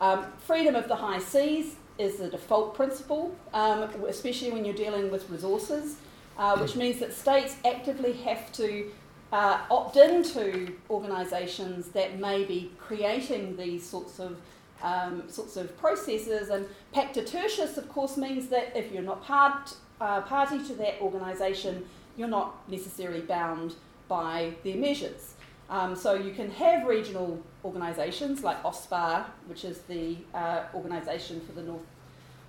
Um, 0.00 0.26
freedom 0.38 0.74
of 0.74 0.88
the 0.88 0.96
high 0.96 1.18
seas 1.18 1.76
is 1.98 2.16
the 2.16 2.28
default 2.28 2.74
principle, 2.74 3.34
um, 3.52 3.82
especially 4.08 4.50
when 4.50 4.64
you're 4.64 4.74
dealing 4.74 5.10
with 5.10 5.30
resources, 5.30 5.96
uh, 6.36 6.58
which 6.58 6.74
means 6.74 6.98
that 7.00 7.12
states 7.12 7.56
actively 7.64 8.12
have 8.12 8.52
to 8.52 8.90
uh, 9.32 9.60
opt 9.70 9.96
into 9.96 10.74
organisations 10.90 11.88
that 11.88 12.18
may 12.18 12.44
be 12.44 12.70
creating 12.78 13.56
these 13.56 13.84
sorts 13.84 14.18
of 14.18 14.36
um, 14.82 15.22
sorts 15.28 15.56
of 15.56 15.76
processes. 15.78 16.50
And 16.50 16.66
pacta 16.94 17.26
tertiis, 17.26 17.76
of 17.78 17.88
course, 17.88 18.16
means 18.16 18.48
that 18.48 18.76
if 18.76 18.92
you're 18.92 19.02
not 19.02 19.24
part, 19.24 19.74
uh, 20.00 20.20
party 20.22 20.62
to 20.66 20.74
that 20.74 21.00
organisation, 21.00 21.86
you're 22.16 22.28
not 22.28 22.68
necessarily 22.68 23.20
bound 23.20 23.74
by 24.08 24.52
their 24.62 24.76
measures. 24.76 25.33
Um, 25.70 25.96
so 25.96 26.14
you 26.14 26.32
can 26.32 26.50
have 26.50 26.86
regional 26.86 27.42
organisations 27.64 28.44
like 28.44 28.62
OSPAR, 28.62 29.24
which 29.46 29.64
is 29.64 29.78
the 29.80 30.16
uh, 30.34 30.64
organisation 30.74 31.40
for 31.40 31.52
the 31.52 31.62
North 31.62 31.86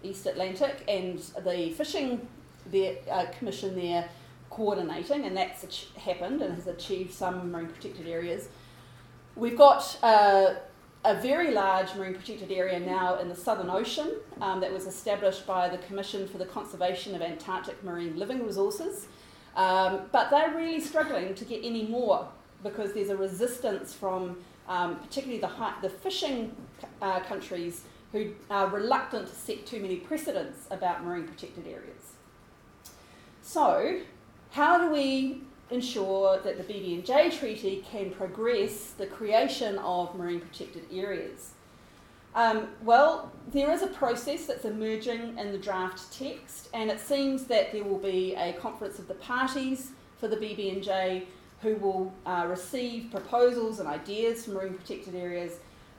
East 0.04 0.26
Atlantic, 0.26 0.84
and 0.88 1.20
the 1.44 1.72
fishing 1.72 2.28
uh, 3.10 3.26
commission 3.38 3.76
there 3.76 4.10
coordinating, 4.50 5.26
and 5.26 5.36
that's 5.36 5.64
ach- 5.64 5.88
happened 5.98 6.42
and 6.42 6.56
has 6.56 6.68
achieved 6.68 7.14
some 7.14 7.52
marine 7.52 7.68
protected 7.68 8.08
areas. 8.08 8.50
We've 9.36 9.58
got 9.58 9.98
uh, 10.04 10.56
a 11.04 11.16
very 11.16 11.52
large 11.52 11.94
marine 11.96 12.16
protected 12.16 12.52
area 12.52 12.80
now 12.80 13.20
in 13.20 13.30
the 13.30 13.36
Southern 13.36 13.70
Ocean 13.70 14.12
um, 14.42 14.60
that 14.62 14.72
was 14.72 14.88
established 14.88 15.46
by 15.46 15.70
the 15.70 15.78
Commission 15.80 16.28
for 16.28 16.38
the 16.38 16.46
Conservation 16.46 17.16
of 17.16 17.22
Antarctic 17.22 17.84
Marine 17.84 18.18
Living 18.18 18.46
Resources, 18.46 19.08
um, 19.56 20.02
but 20.12 20.30
they're 20.30 20.54
really 20.54 20.82
struggling 20.82 21.34
to 21.36 21.46
get 21.46 21.64
any 21.64 21.84
more 21.84 22.28
because 22.66 22.92
there's 22.94 23.10
a 23.10 23.16
resistance 23.16 23.94
from 23.94 24.36
um, 24.68 24.98
particularly 24.98 25.40
the, 25.40 25.52
the 25.82 25.90
fishing 25.90 26.54
uh, 27.02 27.20
countries 27.22 27.84
who 28.12 28.32
are 28.50 28.68
reluctant 28.68 29.28
to 29.28 29.36
set 29.36 29.66
too 29.66 29.80
many 29.80 29.98
precedents 29.98 30.68
about 30.72 31.06
marine 31.06 31.28
protected 31.28 31.68
areas. 31.68 32.14
So, 33.42 34.00
how 34.52 34.80
do 34.80 34.92
we 34.92 35.42
ensure 35.70 36.40
that 36.42 36.58
the 36.58 36.74
BBNJ 36.74 37.38
Treaty 37.38 37.84
can 37.90 38.10
progress 38.12 38.92
the 38.92 39.06
creation 39.06 39.78
of 39.80 40.16
marine 40.16 40.40
protected 40.40 40.86
areas? 40.92 41.52
Um, 42.34 42.68
well, 42.84 43.32
there 43.52 43.72
is 43.72 43.82
a 43.82 43.88
process 43.88 44.46
that's 44.46 44.66
emerging 44.66 45.38
in 45.38 45.52
the 45.52 45.58
draft 45.58 46.12
text, 46.12 46.70
and 46.74 46.90
it 46.90 47.00
seems 47.00 47.46
that 47.46 47.72
there 47.72 47.84
will 47.84 48.00
be 48.00 48.36
a 48.36 48.54
conference 48.54 49.00
of 49.00 49.08
the 49.08 49.14
parties 49.14 49.92
for 50.18 50.28
the 50.28 50.36
BBNJ 50.36 51.26
who 51.66 51.76
will 51.78 52.14
uh, 52.28 52.46
receive 52.48 53.10
proposals 53.10 53.80
and 53.80 53.90
ideas 53.90 54.46
from 54.46 54.54
marine 54.54 54.76
protected 54.76 55.16
areas. 55.16 55.54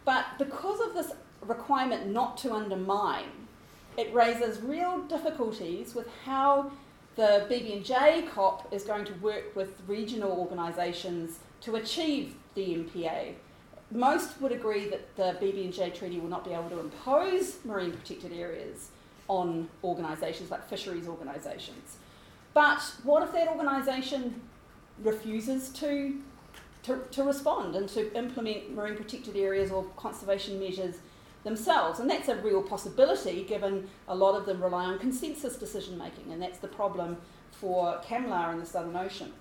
But 0.04 0.24
because 0.38 0.80
of 0.80 0.94
this 0.94 1.10
requirement 1.40 2.06
not 2.06 2.36
to 2.38 2.52
undermine, 2.52 3.48
it 3.96 4.14
raises 4.14 4.62
real 4.62 5.00
difficulties 5.08 5.92
with 5.92 6.06
how 6.24 6.70
the 7.16 7.46
BBNJ 7.50 8.30
COP 8.30 8.72
is 8.72 8.84
going 8.84 9.04
to 9.06 9.14
work 9.14 9.56
with 9.56 9.82
regional 9.88 10.30
organisations 10.30 11.40
to 11.62 11.74
achieve 11.74 12.36
the 12.54 12.76
MPA. 12.76 13.34
Most 13.90 14.40
would 14.40 14.52
agree 14.52 14.88
that 14.88 15.16
the 15.16 15.36
BBNJ 15.44 15.98
treaty 15.98 16.20
will 16.20 16.28
not 16.28 16.44
be 16.44 16.52
able 16.52 16.70
to 16.70 16.78
impose 16.78 17.58
marine 17.64 17.90
protected 17.90 18.32
areas 18.32 18.90
on 19.26 19.68
organisations 19.82 20.52
like 20.52 20.68
fisheries 20.68 21.08
organisations. 21.08 21.96
But 22.54 22.80
what 23.02 23.24
if 23.24 23.32
that 23.32 23.48
organisation 23.48 24.40
refuses 25.02 25.68
to, 25.70 26.20
to, 26.82 27.00
to 27.10 27.22
respond 27.22 27.76
and 27.76 27.88
to 27.90 28.14
implement 28.16 28.74
marine 28.74 28.96
protected 28.96 29.36
areas 29.36 29.70
or 29.70 29.84
conservation 29.96 30.58
measures 30.58 30.96
themselves. 31.44 32.00
And 32.00 32.10
that's 32.10 32.28
a 32.28 32.36
real 32.36 32.62
possibility 32.62 33.44
given 33.44 33.88
a 34.08 34.14
lot 34.14 34.34
of 34.34 34.46
them 34.46 34.62
rely 34.62 34.84
on 34.84 34.98
consensus 34.98 35.56
decision 35.56 35.96
making, 35.96 36.32
and 36.32 36.42
that's 36.42 36.58
the 36.58 36.68
problem 36.68 37.16
for 37.52 38.00
CCAMLR 38.04 38.52
in 38.52 38.60
the 38.60 38.66
Southern 38.66 38.96
Ocean. 38.96 39.32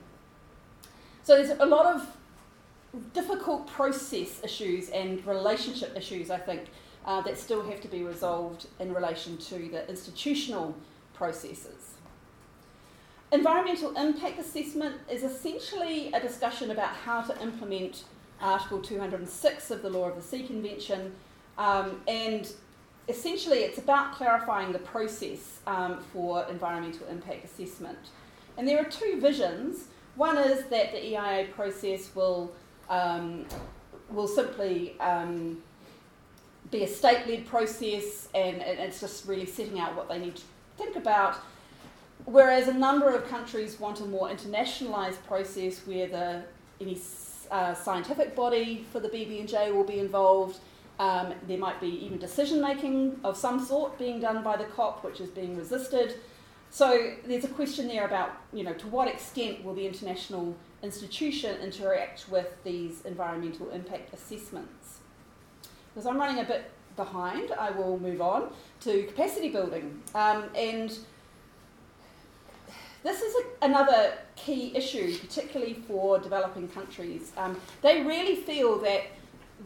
So 1.24 1.36
there's 1.36 1.58
a 1.60 1.66
lot 1.66 1.88
of 1.88 2.08
difficult 3.14 3.68
process 3.68 4.42
issues 4.44 4.90
and 4.90 5.26
relationship 5.26 5.98
issues, 5.98 6.30
I 6.30 6.38
think, 6.38 6.70
uh, 7.06 7.22
that 7.22 7.38
still 7.38 7.64
have 7.64 7.82
to 7.82 7.88
be 7.88 8.04
resolved 8.04 8.68
in 8.80 8.94
relation 8.94 9.38
to 9.38 9.58
the 9.58 9.90
institutional 9.90 10.76
processes. 11.14 11.95
Environmental 13.36 13.94
impact 13.98 14.40
assessment 14.40 14.96
is 15.12 15.22
essentially 15.22 16.10
a 16.14 16.22
discussion 16.22 16.72
about 16.72 16.96
how 16.96 17.22
to 17.22 17.38
implement 17.42 18.06
Article 18.40 18.80
206 18.80 19.72
of 19.72 19.82
the 19.82 19.90
Law 19.90 20.08
of 20.08 20.16
the 20.16 20.22
Sea 20.22 20.44
Convention, 20.44 21.14
um, 21.58 22.00
and 22.08 22.54
essentially 23.10 23.58
it's 23.58 23.78
about 23.78 24.14
clarifying 24.14 24.72
the 24.72 24.80
process 24.80 25.60
um, 25.68 26.00
for 26.14 26.46
environmental 26.50 27.06
impact 27.08 27.44
assessment. 27.44 27.98
And 28.58 28.66
there 28.66 28.80
are 28.80 28.90
two 28.90 29.20
visions. 29.20 29.90
One 30.16 30.38
is 30.38 30.68
that 30.68 30.94
the 30.94 31.06
EIA 31.06 31.50
process 31.54 32.16
will 32.16 32.54
um, 32.90 33.46
will 34.12 34.30
simply 34.30 34.98
um, 35.02 35.62
be 36.72 36.84
a 36.84 36.88
state 36.88 37.28
led 37.28 37.46
process, 37.48 38.30
and, 38.34 38.62
and 38.62 38.80
it's 38.80 39.02
just 39.02 39.28
really 39.28 39.46
setting 39.46 39.78
out 39.78 39.94
what 39.94 40.08
they 40.08 40.20
need 40.20 40.38
to 40.38 40.44
think 40.78 40.96
about. 40.96 41.38
Whereas 42.26 42.68
a 42.68 42.74
number 42.74 43.14
of 43.14 43.28
countries 43.30 43.80
want 43.80 44.00
a 44.02 44.06
more 44.06 44.30
internationalised 44.30 45.24
process 45.28 45.80
where 45.86 46.08
the 46.08 46.44
any 46.82 47.00
uh, 47.52 47.74
scientific 47.76 48.36
body 48.36 48.86
for 48.92 49.00
the 49.00 49.10
BBNJ 49.10 49.74
will 49.74 49.84
be 49.84 50.00
involved. 50.00 50.60
Um, 50.98 51.34
there 51.48 51.58
might 51.58 51.80
be 51.80 51.88
even 52.06 52.18
decision 52.18 52.62
making 52.62 53.20
of 53.24 53.38
some 53.38 53.64
sort 53.64 53.98
being 54.00 54.20
done 54.20 54.44
by 54.44 54.58
the 54.58 54.64
COP, 54.66 55.04
which 55.04 55.22
is 55.22 55.30
being 55.30 55.56
resisted. 55.56 56.16
So 56.72 57.14
there's 57.26 57.44
a 57.44 57.50
question 57.50 57.88
there 57.88 58.06
about, 58.06 58.32
you 58.52 58.64
know, 58.64 58.74
to 58.74 58.88
what 58.88 59.08
extent 59.08 59.64
will 59.64 59.76
the 59.76 59.86
international 59.86 60.56
institution 60.82 61.60
interact 61.62 62.28
with 62.30 62.48
these 62.64 63.02
environmental 63.06 63.70
impact 63.70 64.14
assessments? 64.14 65.00
Because 65.94 66.08
I'm 66.08 66.18
running 66.18 66.40
a 66.40 66.44
bit 66.44 66.72
behind, 66.96 67.52
I 67.52 67.72
will 67.72 68.00
move 68.00 68.22
on 68.22 68.52
to 68.82 69.04
capacity 69.04 69.50
building. 69.50 70.02
Um, 70.14 70.46
and 70.56 70.98
this 73.06 73.22
is 73.22 73.36
a, 73.36 73.66
another 73.66 74.14
key 74.36 74.76
issue, 74.76 75.16
particularly 75.20 75.76
for 75.88 76.18
developing 76.18 76.68
countries. 76.68 77.32
Um, 77.38 77.56
they 77.84 78.02
really 78.02 78.36
feel 78.36 78.80
that 78.80 79.04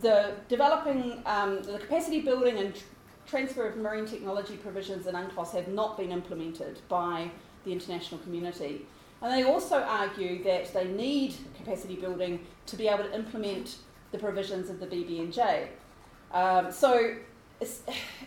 the 0.01 0.33
developing, 0.49 1.23
um, 1.25 1.63
the 1.63 1.79
capacity 1.79 2.19
building 2.19 2.57
and 2.57 2.75
tr- 2.75 2.81
transfer 3.25 3.65
of 3.65 3.77
marine 3.77 4.05
technology 4.05 4.57
provisions 4.57 5.07
in 5.07 5.15
UNCLOS 5.15 5.53
have 5.53 5.69
not 5.69 5.97
been 5.97 6.11
implemented 6.11 6.81
by 6.89 7.31
the 7.63 7.71
international 7.71 8.19
community. 8.21 8.85
And 9.21 9.31
they 9.31 9.49
also 9.49 9.77
argue 9.83 10.43
that 10.43 10.73
they 10.73 10.85
need 10.85 11.35
capacity 11.55 11.95
building 11.95 12.45
to 12.65 12.75
be 12.75 12.89
able 12.89 13.05
to 13.05 13.15
implement 13.15 13.77
the 14.11 14.17
provisions 14.17 14.69
of 14.69 14.81
the 14.81 14.87
BBNJ. 14.87 15.67
Um, 16.33 16.73
so 16.73 17.15
it, 17.61 17.71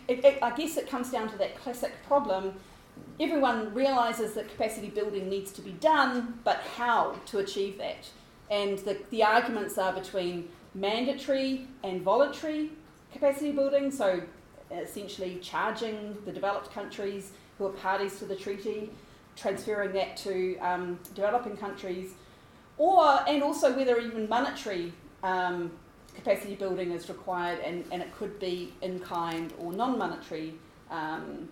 it, 0.07 0.39
I 0.41 0.55
guess 0.55 0.77
it 0.77 0.89
comes 0.89 1.11
down 1.11 1.29
to 1.29 1.37
that 1.37 1.55
classic 1.57 1.91
problem 2.07 2.55
everyone 3.19 3.73
realises 3.73 4.33
that 4.33 4.49
capacity 4.49 4.89
building 4.89 5.29
needs 5.29 5.51
to 5.53 5.61
be 5.61 5.71
done, 5.71 6.39
but 6.43 6.57
how 6.77 7.15
to 7.27 7.39
achieve 7.39 7.77
that? 7.77 8.09
And 8.49 8.79
the, 8.79 8.97
the 9.09 9.23
arguments 9.23 9.77
are 9.77 9.93
between 9.93 10.49
mandatory 10.75 11.67
and 11.83 12.01
voluntary 12.01 12.71
capacity 13.11 13.51
building, 13.51 13.91
so 13.91 14.21
essentially 14.71 15.39
charging 15.41 16.17
the 16.25 16.31
developed 16.31 16.71
countries 16.73 17.31
who 17.57 17.65
are 17.65 17.71
parties 17.71 18.17
to 18.19 18.25
the 18.25 18.35
treaty, 18.35 18.89
transferring 19.35 19.93
that 19.93 20.17
to 20.17 20.57
um, 20.57 20.99
developing 21.13 21.55
countries, 21.55 22.13
or 22.77 23.23
and 23.27 23.43
also 23.43 23.75
whether 23.75 23.99
even 23.99 24.27
monetary 24.27 24.91
um, 25.21 25.71
capacity 26.15 26.55
building 26.55 26.91
is 26.91 27.07
required, 27.09 27.59
and, 27.59 27.85
and 27.91 28.01
it 28.01 28.13
could 28.15 28.39
be 28.39 28.73
in 28.81 28.99
kind 28.99 29.53
or 29.59 29.71
non 29.71 29.97
monetary 29.97 30.55
um, 30.89 31.47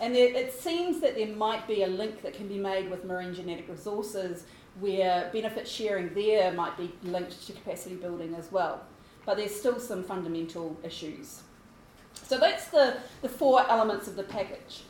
and 0.00 0.14
there, 0.14 0.34
it 0.34 0.52
seems 0.52 1.00
that 1.00 1.14
there 1.14 1.28
might 1.28 1.68
be 1.68 1.82
a 1.82 1.86
link 1.86 2.22
that 2.22 2.34
can 2.34 2.48
be 2.48 2.58
made 2.58 2.90
with 2.90 3.04
marine 3.04 3.34
genetic 3.34 3.68
resources 3.68 4.44
where 4.80 5.28
benefit 5.32 5.68
sharing 5.68 6.14
there 6.14 6.52
might 6.52 6.76
be 6.76 6.90
linked 7.02 7.46
to 7.46 7.52
capacity 7.52 7.96
building 7.96 8.34
as 8.34 8.50
well. 8.50 8.82
But 9.26 9.36
there's 9.36 9.54
still 9.54 9.78
some 9.78 10.02
fundamental 10.02 10.78
issues. 10.82 11.42
So 12.14 12.38
that's 12.38 12.68
the, 12.68 12.96
the 13.22 13.28
four 13.28 13.68
elements 13.68 14.08
of 14.08 14.16
the 14.16 14.22
package. 14.22 14.82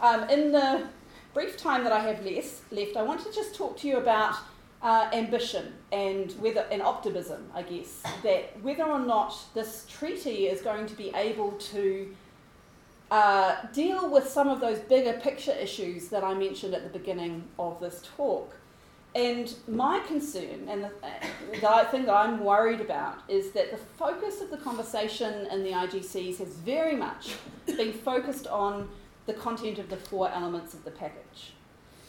Um, 0.00 0.28
in 0.28 0.52
the 0.52 0.86
brief 1.34 1.56
time 1.56 1.84
that 1.84 1.92
I 1.92 2.00
have 2.00 2.24
less, 2.24 2.62
left, 2.70 2.96
I 2.96 3.02
want 3.02 3.24
to 3.24 3.32
just 3.32 3.54
talk 3.54 3.76
to 3.78 3.88
you 3.88 3.96
about 3.96 4.36
uh, 4.82 5.08
ambition 5.12 5.72
and 5.92 6.32
whether 6.32 6.66
and 6.70 6.82
optimism, 6.82 7.50
I 7.54 7.62
guess, 7.62 8.02
that 8.22 8.60
whether 8.62 8.84
or 8.84 8.98
not 8.98 9.36
this 9.54 9.86
treaty 9.88 10.48
is 10.48 10.60
going 10.60 10.86
to 10.86 10.94
be 10.94 11.12
able 11.14 11.52
to 11.52 12.14
uh, 13.12 13.56
deal 13.74 14.08
with 14.08 14.26
some 14.26 14.48
of 14.48 14.58
those 14.58 14.78
bigger 14.78 15.12
picture 15.12 15.52
issues 15.52 16.08
that 16.08 16.24
I 16.24 16.32
mentioned 16.32 16.72
at 16.72 16.82
the 16.82 16.98
beginning 16.98 17.44
of 17.58 17.78
this 17.78 18.08
talk. 18.16 18.56
And 19.14 19.54
my 19.68 20.00
concern, 20.06 20.66
and 20.66 20.84
the, 20.84 20.90
the 21.60 21.86
thing 21.90 22.06
that 22.06 22.14
I'm 22.14 22.42
worried 22.42 22.80
about, 22.80 23.18
is 23.28 23.50
that 23.50 23.70
the 23.70 23.76
focus 23.76 24.40
of 24.40 24.48
the 24.48 24.56
conversation 24.56 25.46
in 25.48 25.62
the 25.62 25.72
IGCs 25.72 26.38
has 26.38 26.54
very 26.54 26.96
much 26.96 27.34
been 27.66 27.92
focused 27.92 28.46
on 28.46 28.88
the 29.26 29.34
content 29.34 29.78
of 29.78 29.90
the 29.90 29.98
four 29.98 30.30
elements 30.30 30.72
of 30.72 30.82
the 30.84 30.90
package. 30.90 31.52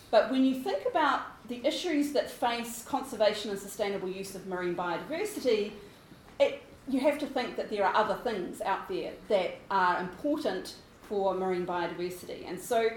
But 0.09 0.31
when 0.31 0.45
you 0.45 0.55
think 0.63 0.85
about 0.89 1.23
the 1.49 1.59
issues 1.67 2.13
that 2.13 2.31
face 2.31 2.85
conservation 2.87 3.51
and 3.51 3.59
sustainable 3.59 4.07
use 4.07 4.35
of 4.35 4.47
marine 4.47 4.73
biodiversity, 4.73 5.73
it, 6.39 6.63
you 6.87 7.01
have 7.01 7.19
to 7.19 7.25
think 7.25 7.57
that 7.57 7.69
there 7.69 7.85
are 7.85 7.93
other 7.93 8.15
things 8.23 8.61
out 8.61 8.87
there 8.87 9.11
that 9.27 9.55
are 9.69 9.99
important 9.99 10.75
for 11.07 11.33
marine 11.33 11.65
biodiversity. 11.65 12.47
And 12.47 12.59
so 12.59 12.89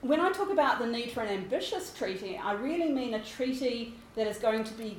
when 0.00 0.20
I 0.20 0.30
talk 0.32 0.50
about 0.50 0.78
the 0.78 0.86
need 0.86 1.10
for 1.12 1.22
an 1.22 1.28
ambitious 1.28 1.92
treaty, 1.94 2.36
I 2.36 2.52
really 2.52 2.92
mean 2.92 3.14
a 3.14 3.22
treaty 3.22 3.94
that 4.16 4.26
is 4.26 4.38
going 4.38 4.64
to 4.64 4.74
be 4.74 4.98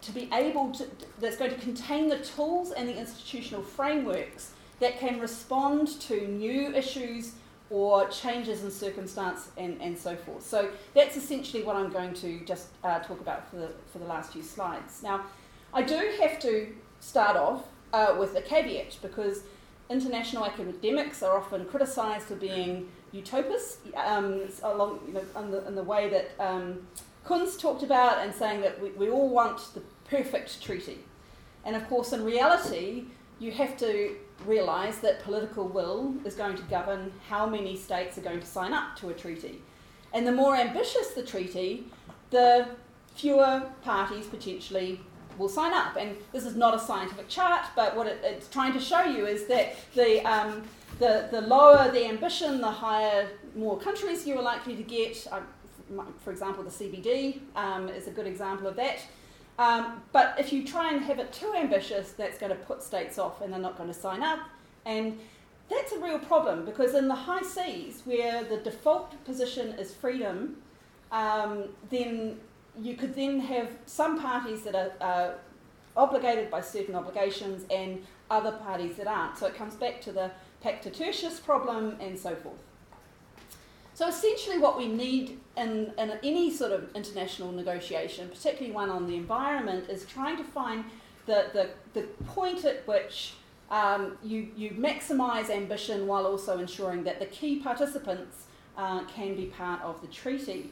to 0.00 0.12
be 0.12 0.28
able 0.32 0.70
to 0.72 0.86
that's 1.20 1.36
going 1.36 1.50
to 1.50 1.58
contain 1.58 2.08
the 2.08 2.18
tools 2.18 2.70
and 2.70 2.88
the 2.88 2.96
institutional 2.96 3.62
frameworks 3.62 4.52
that 4.80 4.98
can 5.00 5.18
respond 5.18 6.00
to 6.00 6.28
new 6.28 6.72
issues 6.72 7.32
or 7.70 8.08
changes 8.08 8.64
in 8.64 8.70
circumstance 8.70 9.50
and, 9.58 9.80
and 9.82 9.98
so 9.98 10.16
forth. 10.16 10.42
So 10.42 10.70
that's 10.94 11.16
essentially 11.16 11.62
what 11.62 11.76
I'm 11.76 11.90
going 11.90 12.14
to 12.14 12.40
just 12.44 12.68
uh, 12.82 13.00
talk 13.00 13.20
about 13.20 13.50
for 13.50 13.56
the, 13.56 13.70
for 13.92 13.98
the 13.98 14.06
last 14.06 14.32
few 14.32 14.42
slides. 14.42 15.02
Now, 15.02 15.26
I 15.74 15.82
do 15.82 16.12
have 16.22 16.38
to 16.40 16.68
start 17.00 17.36
off 17.36 17.64
uh, 17.92 18.16
with 18.18 18.36
a 18.36 18.40
caveat 18.40 18.96
because 19.02 19.42
international 19.90 20.44
academics 20.44 21.22
are 21.22 21.36
often 21.36 21.64
criticised 21.64 22.26
for 22.26 22.36
being 22.36 22.88
utopists, 23.12 23.78
um, 23.96 24.42
along 24.62 25.00
you 25.06 25.14
know, 25.14 25.24
in 25.40 25.50
the, 25.50 25.66
in 25.66 25.74
the 25.74 25.82
way 25.82 26.08
that 26.10 26.30
um, 26.38 26.86
Kunz 27.24 27.58
talked 27.58 27.82
about, 27.82 28.18
and 28.18 28.34
saying 28.34 28.60
that 28.60 28.80
we, 28.82 28.90
we 28.90 29.08
all 29.08 29.28
want 29.28 29.74
the 29.74 29.82
perfect 30.04 30.62
treaty. 30.62 30.98
And 31.64 31.74
of 31.74 31.88
course, 31.88 32.12
in 32.12 32.24
reality, 32.24 33.04
you 33.38 33.52
have 33.52 33.76
to 33.78 34.16
realise 34.46 34.98
that 34.98 35.22
political 35.22 35.66
will 35.66 36.14
is 36.24 36.34
going 36.34 36.56
to 36.56 36.62
govern 36.64 37.12
how 37.28 37.46
many 37.46 37.76
states 37.76 38.16
are 38.18 38.22
going 38.22 38.40
to 38.40 38.46
sign 38.46 38.72
up 38.72 38.96
to 38.96 39.08
a 39.08 39.14
treaty. 39.14 39.62
And 40.12 40.26
the 40.26 40.32
more 40.32 40.56
ambitious 40.56 41.08
the 41.08 41.22
treaty, 41.22 41.86
the 42.30 42.68
fewer 43.14 43.62
parties 43.82 44.26
potentially 44.26 45.00
will 45.38 45.48
sign 45.48 45.72
up. 45.72 45.96
And 45.96 46.16
this 46.32 46.44
is 46.44 46.56
not 46.56 46.74
a 46.74 46.78
scientific 46.78 47.28
chart, 47.28 47.66
but 47.76 47.96
what 47.96 48.06
it, 48.06 48.20
it's 48.22 48.48
trying 48.48 48.72
to 48.72 48.80
show 48.80 49.02
you 49.02 49.26
is 49.26 49.46
that 49.46 49.76
the, 49.94 50.20
um, 50.28 50.62
the, 50.98 51.28
the 51.30 51.40
lower 51.40 51.90
the 51.90 52.06
ambition, 52.06 52.60
the 52.60 52.70
higher, 52.70 53.28
more 53.54 53.78
countries 53.78 54.26
you 54.26 54.36
are 54.38 54.42
likely 54.42 54.76
to 54.76 54.82
get. 54.82 55.26
Um, 55.30 55.46
for 56.20 56.30
example, 56.30 56.62
the 56.62 56.70
CBD 56.70 57.40
um, 57.56 57.88
is 57.88 58.08
a 58.08 58.10
good 58.10 58.26
example 58.26 58.66
of 58.66 58.76
that. 58.76 58.98
Um, 59.58 60.02
but 60.12 60.36
if 60.38 60.52
you 60.52 60.64
try 60.64 60.92
and 60.92 61.02
have 61.02 61.18
it 61.18 61.32
too 61.32 61.52
ambitious, 61.54 62.12
that's 62.12 62.38
going 62.38 62.50
to 62.50 62.58
put 62.58 62.82
states 62.82 63.18
off 63.18 63.40
and 63.40 63.52
they're 63.52 63.60
not 63.60 63.76
going 63.76 63.88
to 63.88 63.98
sign 63.98 64.22
up. 64.22 64.40
And 64.86 65.18
that's 65.68 65.92
a 65.92 65.98
real 65.98 66.18
problem 66.18 66.64
because 66.64 66.94
in 66.94 67.08
the 67.08 67.14
high 67.14 67.42
seas, 67.42 68.02
where 68.04 68.44
the 68.44 68.58
default 68.58 69.22
position 69.24 69.70
is 69.78 69.92
freedom, 69.92 70.56
um, 71.10 71.64
then 71.90 72.38
you 72.80 72.94
could 72.94 73.14
then 73.14 73.40
have 73.40 73.70
some 73.86 74.20
parties 74.20 74.62
that 74.62 74.74
are 74.74 74.92
uh, 75.00 75.30
obligated 75.96 76.50
by 76.50 76.60
certain 76.60 76.94
obligations 76.94 77.64
and 77.70 78.04
other 78.30 78.52
parties 78.52 78.96
that 78.96 79.06
aren't. 79.06 79.36
So 79.36 79.46
it 79.46 79.54
comes 79.54 79.74
back 79.74 80.00
to 80.02 80.12
the 80.12 80.30
pacta 80.64 80.90
tertiis 80.92 81.42
problem 81.44 81.96
and 82.00 82.18
so 82.18 82.34
forth. 82.36 82.58
So 83.94 84.06
essentially, 84.06 84.58
what 84.58 84.78
we 84.78 84.86
need 84.86 85.40
in, 85.56 85.92
in 85.98 86.12
any 86.22 86.52
sort 86.54 86.70
of 86.70 86.94
international 86.94 87.50
negotiation, 87.50 88.28
particularly 88.28 88.72
one 88.72 88.90
on 88.90 89.08
the 89.08 89.16
environment, 89.16 89.90
is 89.90 90.06
trying 90.06 90.36
to 90.36 90.44
find 90.44 90.84
the, 91.26 91.46
the, 91.52 91.70
the 91.94 92.06
point 92.26 92.64
at 92.64 92.86
which 92.86 93.34
um, 93.72 94.16
you, 94.22 94.48
you 94.56 94.70
maximise 94.70 95.50
ambition 95.50 96.06
while 96.06 96.26
also 96.26 96.58
ensuring 96.58 97.02
that 97.04 97.18
the 97.18 97.26
key 97.26 97.58
participants 97.58 98.44
uh, 98.76 99.02
can 99.06 99.34
be 99.34 99.46
part 99.46 99.82
of 99.82 100.00
the 100.00 100.06
treaty. 100.06 100.70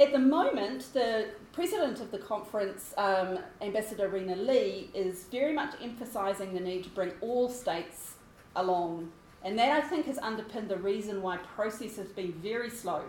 At 0.00 0.12
the 0.12 0.18
moment, 0.18 0.94
the 0.94 1.26
president 1.52 2.00
of 2.00 2.10
the 2.10 2.16
conference, 2.16 2.94
um, 2.96 3.38
Ambassador 3.60 4.08
Rena 4.08 4.34
Lee, 4.34 4.88
is 4.94 5.24
very 5.24 5.52
much 5.52 5.74
emphasising 5.82 6.54
the 6.54 6.60
need 6.60 6.84
to 6.84 6.88
bring 6.88 7.12
all 7.20 7.50
states 7.50 8.14
along. 8.56 9.12
And 9.44 9.58
that, 9.58 9.70
I 9.70 9.86
think, 9.86 10.06
has 10.06 10.16
underpinned 10.16 10.70
the 10.70 10.78
reason 10.78 11.20
why 11.20 11.36
process 11.36 11.96
has 11.96 12.08
been 12.08 12.32
very 12.32 12.70
slow 12.70 13.02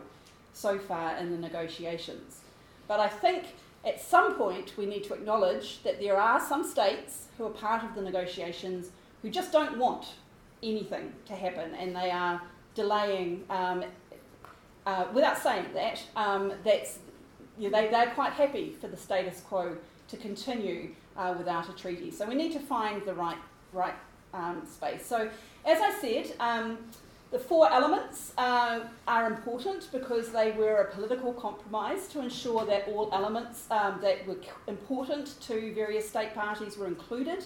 so 0.52 0.78
far 0.78 1.16
in 1.16 1.32
the 1.32 1.38
negotiations. 1.38 2.42
But 2.90 3.00
I 3.00 3.08
think 3.08 3.56
at 3.86 4.02
some 4.02 4.36
point 4.36 4.74
we 4.76 4.86
need 4.86 5.06
to 5.06 5.14
acknowledge 5.14 5.82
that 5.84 5.98
there 6.02 6.20
are 6.20 6.42
some 6.42 6.62
states 6.62 7.28
who 7.38 7.46
are 7.46 7.52
part 7.52 7.86
of 7.86 7.96
the 7.96 8.02
negotiations 8.02 8.90
who 9.22 9.30
just 9.30 9.54
don't 9.54 9.78
want 9.78 10.16
anything 10.62 11.14
to 11.28 11.36
happen 11.36 11.74
and 11.74 11.96
they 11.96 12.12
are 12.12 12.42
delaying 12.76 13.46
um, 13.50 13.84
uh, 14.86 15.06
without 15.14 15.38
saying 15.38 15.66
that, 15.74 16.02
um, 16.16 16.54
that's, 16.64 17.00
you 17.58 17.70
know, 17.70 17.82
they, 17.82 17.90
they're 17.90 18.12
quite 18.12 18.34
happy 18.34 18.76
for 18.80 18.88
the 18.88 18.98
status 18.98 19.42
quo 19.42 19.78
to 20.08 20.18
continue 20.18 20.90
uh, 21.18 21.34
without 21.38 21.70
a 21.70 21.74
treaty. 21.74 22.12
So 22.12 22.26
we 22.28 22.36
need 22.36 22.52
to 22.54 22.60
find 22.60 23.04
the 23.04 23.14
right, 23.14 23.38
right 23.74 23.94
um, 24.34 24.64
space. 24.66 25.06
So, 25.06 25.30
as 25.66 25.80
I 25.80 25.94
said, 26.02 26.34
um, 26.40 26.80
the 27.32 27.40
four 27.40 27.72
elements 27.72 28.34
uh, 28.38 28.82
are 29.08 29.28
important 29.28 29.90
because 29.92 30.30
they 30.30 30.52
were 30.52 30.82
a 30.82 30.92
political 30.92 31.32
compromise 31.34 32.08
to 32.10 32.20
ensure 32.20 32.66
that 32.66 32.88
all 32.90 33.10
elements 33.14 33.68
um, 33.72 34.00
that 34.02 34.28
were 34.28 34.36
important 34.68 35.40
to 35.42 35.74
various 35.74 36.10
state 36.10 36.34
parties 36.34 36.78
were 36.78 36.88
included 36.88 37.46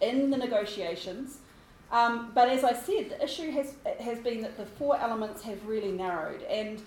in 0.00 0.30
the 0.30 0.36
negotiations. 0.36 1.38
Um, 1.90 2.32
but 2.34 2.48
as 2.48 2.64
I 2.64 2.72
said, 2.72 3.10
the 3.10 3.22
issue 3.22 3.50
has, 3.52 3.74
has 4.00 4.18
been 4.18 4.42
that 4.42 4.56
the 4.56 4.66
four 4.66 4.98
elements 4.98 5.42
have 5.42 5.64
really 5.66 5.92
narrowed. 5.92 6.42
And 6.42 6.78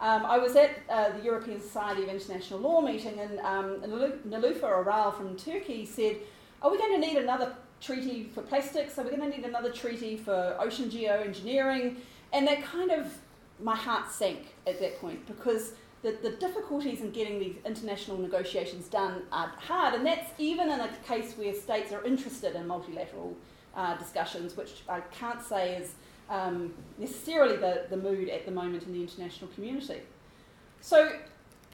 um, 0.00 0.26
I 0.26 0.38
was 0.38 0.56
at 0.56 0.70
uh, 0.88 1.10
the 1.16 1.22
European 1.24 1.60
Society 1.60 2.02
of 2.04 2.08
International 2.08 2.60
Law 2.60 2.80
meeting, 2.80 3.18
and 3.18 3.38
um, 3.40 3.80
Nilüfer 4.28 4.64
Oral 4.64 5.12
from 5.12 5.36
Turkey 5.36 5.84
said, 5.84 6.16
Are 6.62 6.70
we 6.70 6.78
going 6.78 7.00
to 7.00 7.06
need 7.06 7.16
another 7.16 7.54
treaty 7.80 8.30
for 8.34 8.42
plastics? 8.42 8.98
Are 8.98 9.04
we 9.04 9.10
going 9.10 9.30
to 9.30 9.36
need 9.36 9.46
another 9.46 9.70
treaty 9.70 10.16
for 10.16 10.56
ocean 10.58 10.90
geoengineering? 10.90 11.96
And 12.32 12.46
that 12.46 12.62
kind 12.62 12.90
of, 12.90 13.12
my 13.60 13.76
heart 13.76 14.10
sank 14.10 14.54
at 14.66 14.78
that 14.80 15.00
point 15.00 15.26
because 15.26 15.72
the, 16.02 16.12
the 16.22 16.30
difficulties 16.30 17.00
in 17.00 17.10
getting 17.10 17.38
these 17.38 17.56
international 17.64 18.18
negotiations 18.18 18.86
done 18.86 19.22
are 19.32 19.52
hard, 19.58 19.94
and 19.94 20.06
that's 20.06 20.30
even 20.38 20.70
in 20.70 20.80
a 20.80 20.88
case 21.06 21.34
where 21.36 21.52
states 21.52 21.92
are 21.92 22.04
interested 22.04 22.54
in 22.54 22.66
multilateral 22.66 23.36
uh, 23.74 23.96
discussions, 23.96 24.56
which 24.56 24.82
I 24.88 25.00
can't 25.00 25.42
say 25.42 25.76
is 25.76 25.94
um, 26.30 26.72
necessarily 26.98 27.56
the, 27.56 27.86
the 27.90 27.96
mood 27.96 28.28
at 28.28 28.44
the 28.44 28.52
moment 28.52 28.84
in 28.84 28.92
the 28.92 29.00
international 29.00 29.50
community. 29.54 30.00
So, 30.80 31.12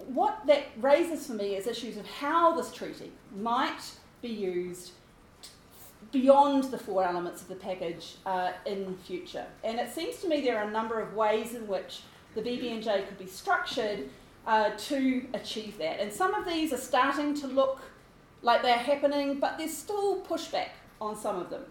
what 0.07 0.47
that 0.47 0.65
raises 0.81 1.27
for 1.27 1.35
me 1.35 1.55
is 1.57 1.67
issues 1.67 1.97
of 1.97 2.07
how 2.07 2.57
this 2.57 2.73
treaty 2.73 3.13
might 3.37 3.93
be 4.23 4.29
used 4.29 4.93
beyond 6.11 6.65
the 6.65 6.79
four 6.79 7.05
elements 7.05 7.43
of 7.43 7.49
the 7.49 7.55
package 7.55 8.17
uh, 8.27 8.53
in 8.67 8.97
future. 8.99 9.47
And 9.63 9.79
it 9.79 9.93
seems 9.93 10.19
to 10.19 10.29
me 10.29 10.41
there 10.41 10.59
are 10.59 10.69
a 10.69 10.71
number 10.71 11.01
of 11.01 11.15
ways 11.15 11.55
in 11.55 11.67
which 11.67 12.01
the 12.35 12.43
BBNJ 12.43 13.07
could 13.09 13.19
be 13.19 13.27
structured 13.27 14.09
uh, 14.47 14.71
to 14.77 15.27
achieve 15.35 15.79
that. 15.79 16.01
And 16.01 16.13
some 16.13 16.35
of 16.35 16.47
these 16.47 16.73
are 16.73 16.79
starting 16.79 17.35
to 17.35 17.47
look 17.47 17.81
like 18.43 18.63
they're 18.63 18.77
happening, 18.77 19.41
but 19.41 19.57
there's 19.59 19.77
still 19.77 20.21
pushback 20.23 20.69
on 21.01 21.17
some 21.17 21.39
of 21.39 21.51
them. 21.51 21.65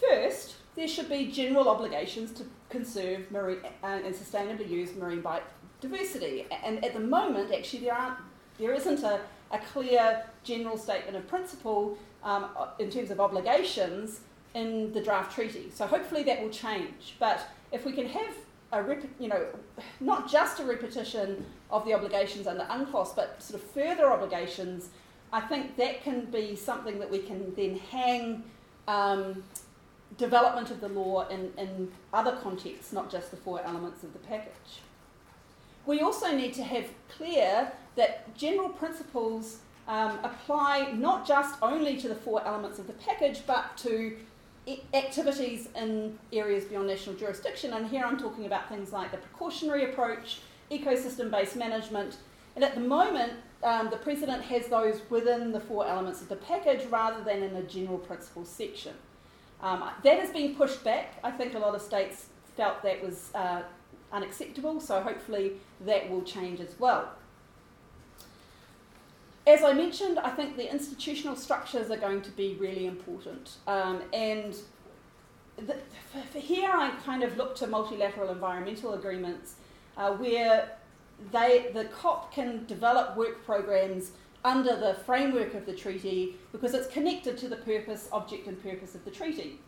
First, 0.00 0.56
there 0.74 0.86
should 0.86 1.08
be 1.08 1.30
general 1.30 1.68
obligations 1.68 2.30
to 2.32 2.44
conserve 2.68 3.30
marine, 3.30 3.60
uh, 3.82 3.86
and 3.86 4.14
sustainably 4.14 4.68
use 4.68 4.94
marine 4.94 5.22
biodiversity. 5.22 6.44
And 6.64 6.84
at 6.84 6.92
the 6.92 7.00
moment, 7.00 7.52
actually, 7.52 7.84
there 7.84 7.94
aren't, 7.94 8.18
there 8.58 8.74
isn't 8.74 9.02
a, 9.02 9.20
a 9.50 9.58
clear 9.58 10.24
general 10.44 10.76
statement 10.76 11.16
of 11.16 11.26
principle 11.26 11.96
um, 12.22 12.46
in 12.78 12.90
terms 12.90 13.10
of 13.10 13.20
obligations 13.20 14.20
in 14.54 14.92
the 14.92 15.00
draft 15.00 15.34
treaty. 15.34 15.70
So 15.72 15.86
hopefully 15.86 16.22
that 16.24 16.42
will 16.42 16.50
change. 16.50 17.16
But 17.18 17.40
if 17.72 17.84
we 17.86 17.92
can 17.92 18.06
have 18.06 18.34
a 18.72 18.82
rep- 18.82 19.04
you 19.18 19.28
know, 19.28 19.46
not 20.00 20.30
just 20.30 20.60
a 20.60 20.64
repetition 20.64 21.44
of 21.70 21.84
the 21.84 21.94
obligations 21.94 22.46
under 22.46 22.64
UNCLOS, 22.64 23.14
but 23.14 23.42
sort 23.42 23.62
of 23.62 23.70
further 23.70 24.10
obligations, 24.10 24.90
I 25.32 25.40
think 25.40 25.76
that 25.76 26.02
can 26.02 26.26
be 26.26 26.56
something 26.56 26.98
that 26.98 27.10
we 27.10 27.18
can 27.18 27.54
then 27.54 27.78
hang 27.78 28.44
um, 28.88 29.42
development 30.18 30.70
of 30.70 30.80
the 30.80 30.88
law 30.88 31.28
in, 31.28 31.52
in 31.58 31.90
other 32.12 32.32
contexts, 32.42 32.92
not 32.92 33.10
just 33.10 33.30
the 33.30 33.36
four 33.36 33.60
elements 33.62 34.02
of 34.02 34.12
the 34.12 34.18
package. 34.20 34.80
We 35.84 36.00
also 36.00 36.34
need 36.36 36.54
to 36.54 36.64
have 36.64 36.86
clear 37.08 37.72
that 37.94 38.36
general 38.36 38.68
principles 38.68 39.58
um, 39.88 40.18
apply 40.24 40.92
not 40.92 41.26
just 41.26 41.56
only 41.62 41.96
to 41.98 42.08
the 42.08 42.14
four 42.14 42.44
elements 42.44 42.78
of 42.78 42.86
the 42.86 42.92
package, 42.94 43.42
but 43.46 43.76
to 43.78 44.16
activities 44.94 45.68
in 45.76 46.18
areas 46.32 46.64
beyond 46.64 46.88
national 46.88 47.16
jurisdiction. 47.16 47.72
And 47.72 47.86
here 47.86 48.04
I'm 48.04 48.18
talking 48.18 48.46
about 48.46 48.68
things 48.68 48.92
like 48.92 49.10
the 49.10 49.18
precautionary 49.18 49.90
approach, 49.90 50.40
ecosystem 50.70 51.30
based 51.30 51.56
management. 51.56 52.16
And 52.54 52.64
at 52.64 52.74
the 52.74 52.80
moment, 52.80 53.34
um, 53.62 53.90
the 53.90 53.96
President 53.96 54.42
has 54.44 54.66
those 54.66 55.00
within 55.10 55.52
the 55.52 55.60
four 55.60 55.86
elements 55.86 56.20
of 56.20 56.28
the 56.28 56.36
package 56.36 56.84
rather 56.86 57.22
than 57.22 57.42
in 57.42 57.54
a 57.56 57.62
general 57.62 57.98
principles 57.98 58.48
section. 58.48 58.94
Um, 59.60 59.90
that 60.02 60.18
has 60.18 60.30
been 60.30 60.54
pushed 60.54 60.82
back. 60.84 61.14
I 61.24 61.30
think 61.30 61.54
a 61.54 61.58
lot 61.58 61.74
of 61.74 61.80
states 61.80 62.26
felt 62.56 62.82
that 62.82 63.02
was 63.02 63.30
uh, 63.34 63.62
unacceptable, 64.12 64.80
so 64.80 65.00
hopefully 65.00 65.52
that 65.84 66.10
will 66.10 66.22
change 66.22 66.60
as 66.60 66.78
well. 66.78 67.10
As 69.46 69.62
I 69.62 69.72
mentioned, 69.72 70.18
I 70.18 70.30
think 70.30 70.56
the 70.56 70.70
institutional 70.70 71.36
structures 71.36 71.90
are 71.90 71.96
going 71.96 72.20
to 72.22 72.30
be 72.32 72.56
really 72.58 72.86
important. 72.86 73.58
Um, 73.68 74.02
and 74.12 74.56
the, 75.56 75.76
here, 76.38 76.70
I 76.72 76.90
kind 77.04 77.22
of 77.22 77.36
look 77.36 77.54
to 77.56 77.68
multilateral 77.68 78.30
environmental 78.30 78.94
agreements 78.94 79.54
uh, 79.96 80.12
where 80.14 80.72
they, 81.30 81.70
the 81.72 81.84
COP 81.84 82.32
can 82.32 82.66
develop 82.66 83.16
work 83.16 83.44
programs 83.44 84.10
under 84.44 84.76
the 84.76 84.94
framework 85.04 85.54
of 85.54 85.64
the 85.64 85.72
treaty 85.72 86.36
because 86.52 86.74
it's 86.74 86.88
connected 86.88 87.38
to 87.38 87.48
the 87.48 87.56
purpose, 87.56 88.08
object, 88.12 88.48
and 88.48 88.60
purpose 88.62 88.94
of 88.94 89.04
the 89.04 89.10
treaty. 89.10 89.60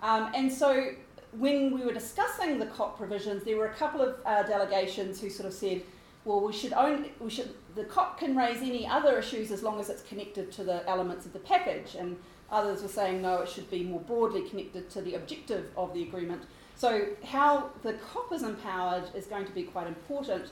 Um, 0.00 0.30
and 0.34 0.50
so 0.50 0.90
when 1.32 1.72
we 1.72 1.84
were 1.84 1.92
discussing 1.92 2.58
the 2.58 2.66
COP 2.66 2.96
provisions, 2.96 3.44
there 3.44 3.56
were 3.56 3.66
a 3.66 3.74
couple 3.74 4.00
of 4.00 4.16
uh, 4.24 4.44
delegations 4.44 5.20
who 5.20 5.28
sort 5.28 5.46
of 5.46 5.52
said, 5.52 5.82
well, 6.28 6.42
we 6.42 6.52
should 6.52 6.74
only, 6.74 7.10
we 7.20 7.30
should, 7.30 7.54
the 7.74 7.84
COP 7.84 8.18
can 8.18 8.36
raise 8.36 8.58
any 8.58 8.86
other 8.86 9.18
issues 9.18 9.50
as 9.50 9.62
long 9.62 9.80
as 9.80 9.88
it's 9.88 10.02
connected 10.02 10.52
to 10.52 10.62
the 10.62 10.86
elements 10.86 11.24
of 11.24 11.32
the 11.32 11.38
package. 11.38 11.94
And 11.98 12.18
others 12.52 12.82
were 12.82 12.88
saying, 12.88 13.22
no, 13.22 13.38
it 13.38 13.48
should 13.48 13.70
be 13.70 13.82
more 13.82 14.00
broadly 14.00 14.42
connected 14.46 14.90
to 14.90 15.00
the 15.00 15.14
objective 15.14 15.70
of 15.74 15.94
the 15.94 16.02
agreement. 16.02 16.42
So, 16.76 17.06
how 17.24 17.70
the 17.82 17.94
COP 17.94 18.30
is 18.34 18.42
empowered 18.42 19.04
is 19.14 19.24
going 19.24 19.46
to 19.46 19.52
be 19.52 19.62
quite 19.62 19.86
important. 19.86 20.50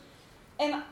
And 0.58 0.82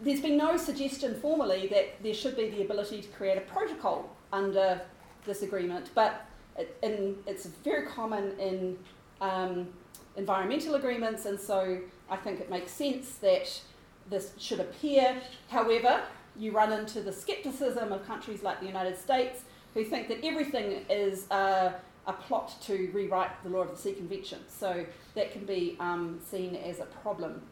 there's 0.00 0.20
been 0.20 0.36
no 0.36 0.56
suggestion 0.56 1.14
formally 1.20 1.68
that 1.68 2.02
there 2.02 2.12
should 2.12 2.34
be 2.34 2.50
the 2.50 2.62
ability 2.62 3.00
to 3.00 3.08
create 3.10 3.38
a 3.38 3.42
protocol 3.42 4.10
under 4.32 4.80
this 5.24 5.42
agreement, 5.42 5.90
but 5.94 6.26
it, 6.58 6.76
in, 6.82 7.16
it's 7.28 7.46
very 7.46 7.86
common 7.86 8.36
in 8.40 8.76
um, 9.20 9.68
environmental 10.16 10.74
agreements, 10.74 11.26
and 11.26 11.38
so 11.38 11.78
I 12.10 12.16
think 12.16 12.40
it 12.40 12.50
makes 12.50 12.72
sense 12.72 13.14
that 13.18 13.62
this 14.10 14.32
should 14.38 14.60
appear. 14.60 15.20
However, 15.48 16.02
you 16.36 16.52
run 16.52 16.72
into 16.72 17.00
the 17.00 17.12
skepticism 17.12 17.92
of 17.92 18.06
countries 18.06 18.42
like 18.42 18.60
the 18.60 18.66
United 18.66 18.98
States 18.98 19.42
who 19.74 19.84
think 19.84 20.08
that 20.08 20.24
everything 20.24 20.84
is 20.88 21.30
uh, 21.30 21.72
a 22.06 22.12
plot 22.12 22.54
to 22.62 22.90
rewrite 22.92 23.42
the 23.42 23.50
law 23.50 23.60
of 23.60 23.70
the 23.70 23.76
sea 23.76 23.92
convention. 23.92 24.40
So 24.48 24.84
that 25.14 25.32
can 25.32 25.44
be 25.44 25.76
um, 25.80 26.18
seen 26.30 26.56
as 26.56 26.80
a 26.80 26.84
problem. 26.84 27.42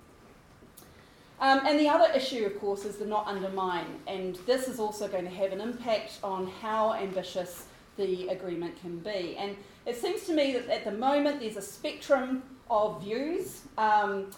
Um, 1.40 1.62
and 1.66 1.80
the 1.80 1.88
other 1.88 2.12
issue, 2.12 2.44
of 2.44 2.58
course, 2.60 2.84
is 2.84 2.96
the 2.96 3.06
not 3.06 3.26
undermine. 3.26 4.00
And 4.06 4.36
this 4.46 4.68
is 4.68 4.78
also 4.78 5.08
going 5.08 5.24
to 5.24 5.30
have 5.30 5.52
an 5.52 5.60
impact 5.60 6.18
on 6.22 6.46
how 6.46 6.92
ambitious 6.94 7.64
the 7.96 8.28
agreement 8.28 8.78
can 8.80 8.98
be. 8.98 9.36
And 9.38 9.56
it 9.86 9.96
seems 9.96 10.24
to 10.24 10.34
me 10.34 10.52
that 10.52 10.68
at 10.68 10.84
the 10.84 10.92
moment 10.92 11.40
there's 11.40 11.56
a 11.56 11.62
spectrum 11.62 12.42
of 12.70 13.02
views. 13.02 13.62
Um, 13.78 14.30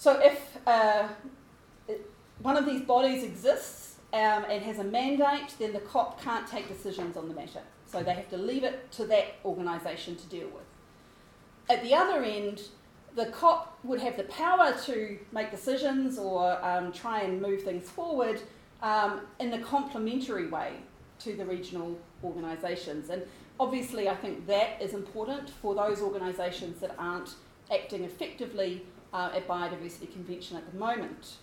so 0.00 0.18
if 0.18 0.56
uh, 0.66 1.08
one 2.40 2.56
of 2.56 2.64
these 2.64 2.80
bodies 2.80 3.22
exists 3.22 3.96
um, 4.14 4.46
and 4.48 4.62
has 4.62 4.78
a 4.78 4.84
mandate, 4.84 5.54
then 5.58 5.74
the 5.74 5.80
COP 5.80 6.22
can't 6.22 6.46
take 6.46 6.68
decisions 6.68 7.18
on 7.18 7.28
the 7.28 7.34
matter. 7.34 7.60
So 7.84 8.02
they 8.02 8.14
have 8.14 8.30
to 8.30 8.38
leave 8.38 8.64
it 8.64 8.90
to 8.92 9.04
that 9.04 9.34
organisation 9.44 10.16
to 10.16 10.26
deal 10.28 10.46
with. 10.46 10.64
At 11.68 11.82
the 11.82 11.92
other 11.92 12.24
end, 12.24 12.62
the 13.14 13.26
COP 13.26 13.78
would 13.84 14.00
have 14.00 14.16
the 14.16 14.22
power 14.22 14.74
to 14.86 15.18
make 15.32 15.50
decisions 15.50 16.18
or 16.18 16.64
um, 16.64 16.92
try 16.92 17.20
and 17.20 17.42
move 17.42 17.62
things 17.64 17.90
forward 17.90 18.40
um, 18.80 19.20
in 19.38 19.52
a 19.52 19.60
complementary 19.60 20.46
way 20.46 20.76
to 21.18 21.36
the 21.36 21.44
regional 21.44 21.98
organisations. 22.24 23.10
And 23.10 23.22
obviously, 23.58 24.08
I 24.08 24.16
think 24.16 24.46
that 24.46 24.80
is 24.80 24.94
important 24.94 25.50
for 25.50 25.74
those 25.74 26.00
organisations 26.00 26.80
that 26.80 26.94
aren't 26.98 27.34
acting 27.70 28.04
effectively 28.04 28.86
uh, 29.12 29.30
at 29.34 29.46
Biodiversity 29.46 30.12
Convention 30.12 30.56
at 30.56 30.70
the 30.70 30.78
moment. 30.78 31.36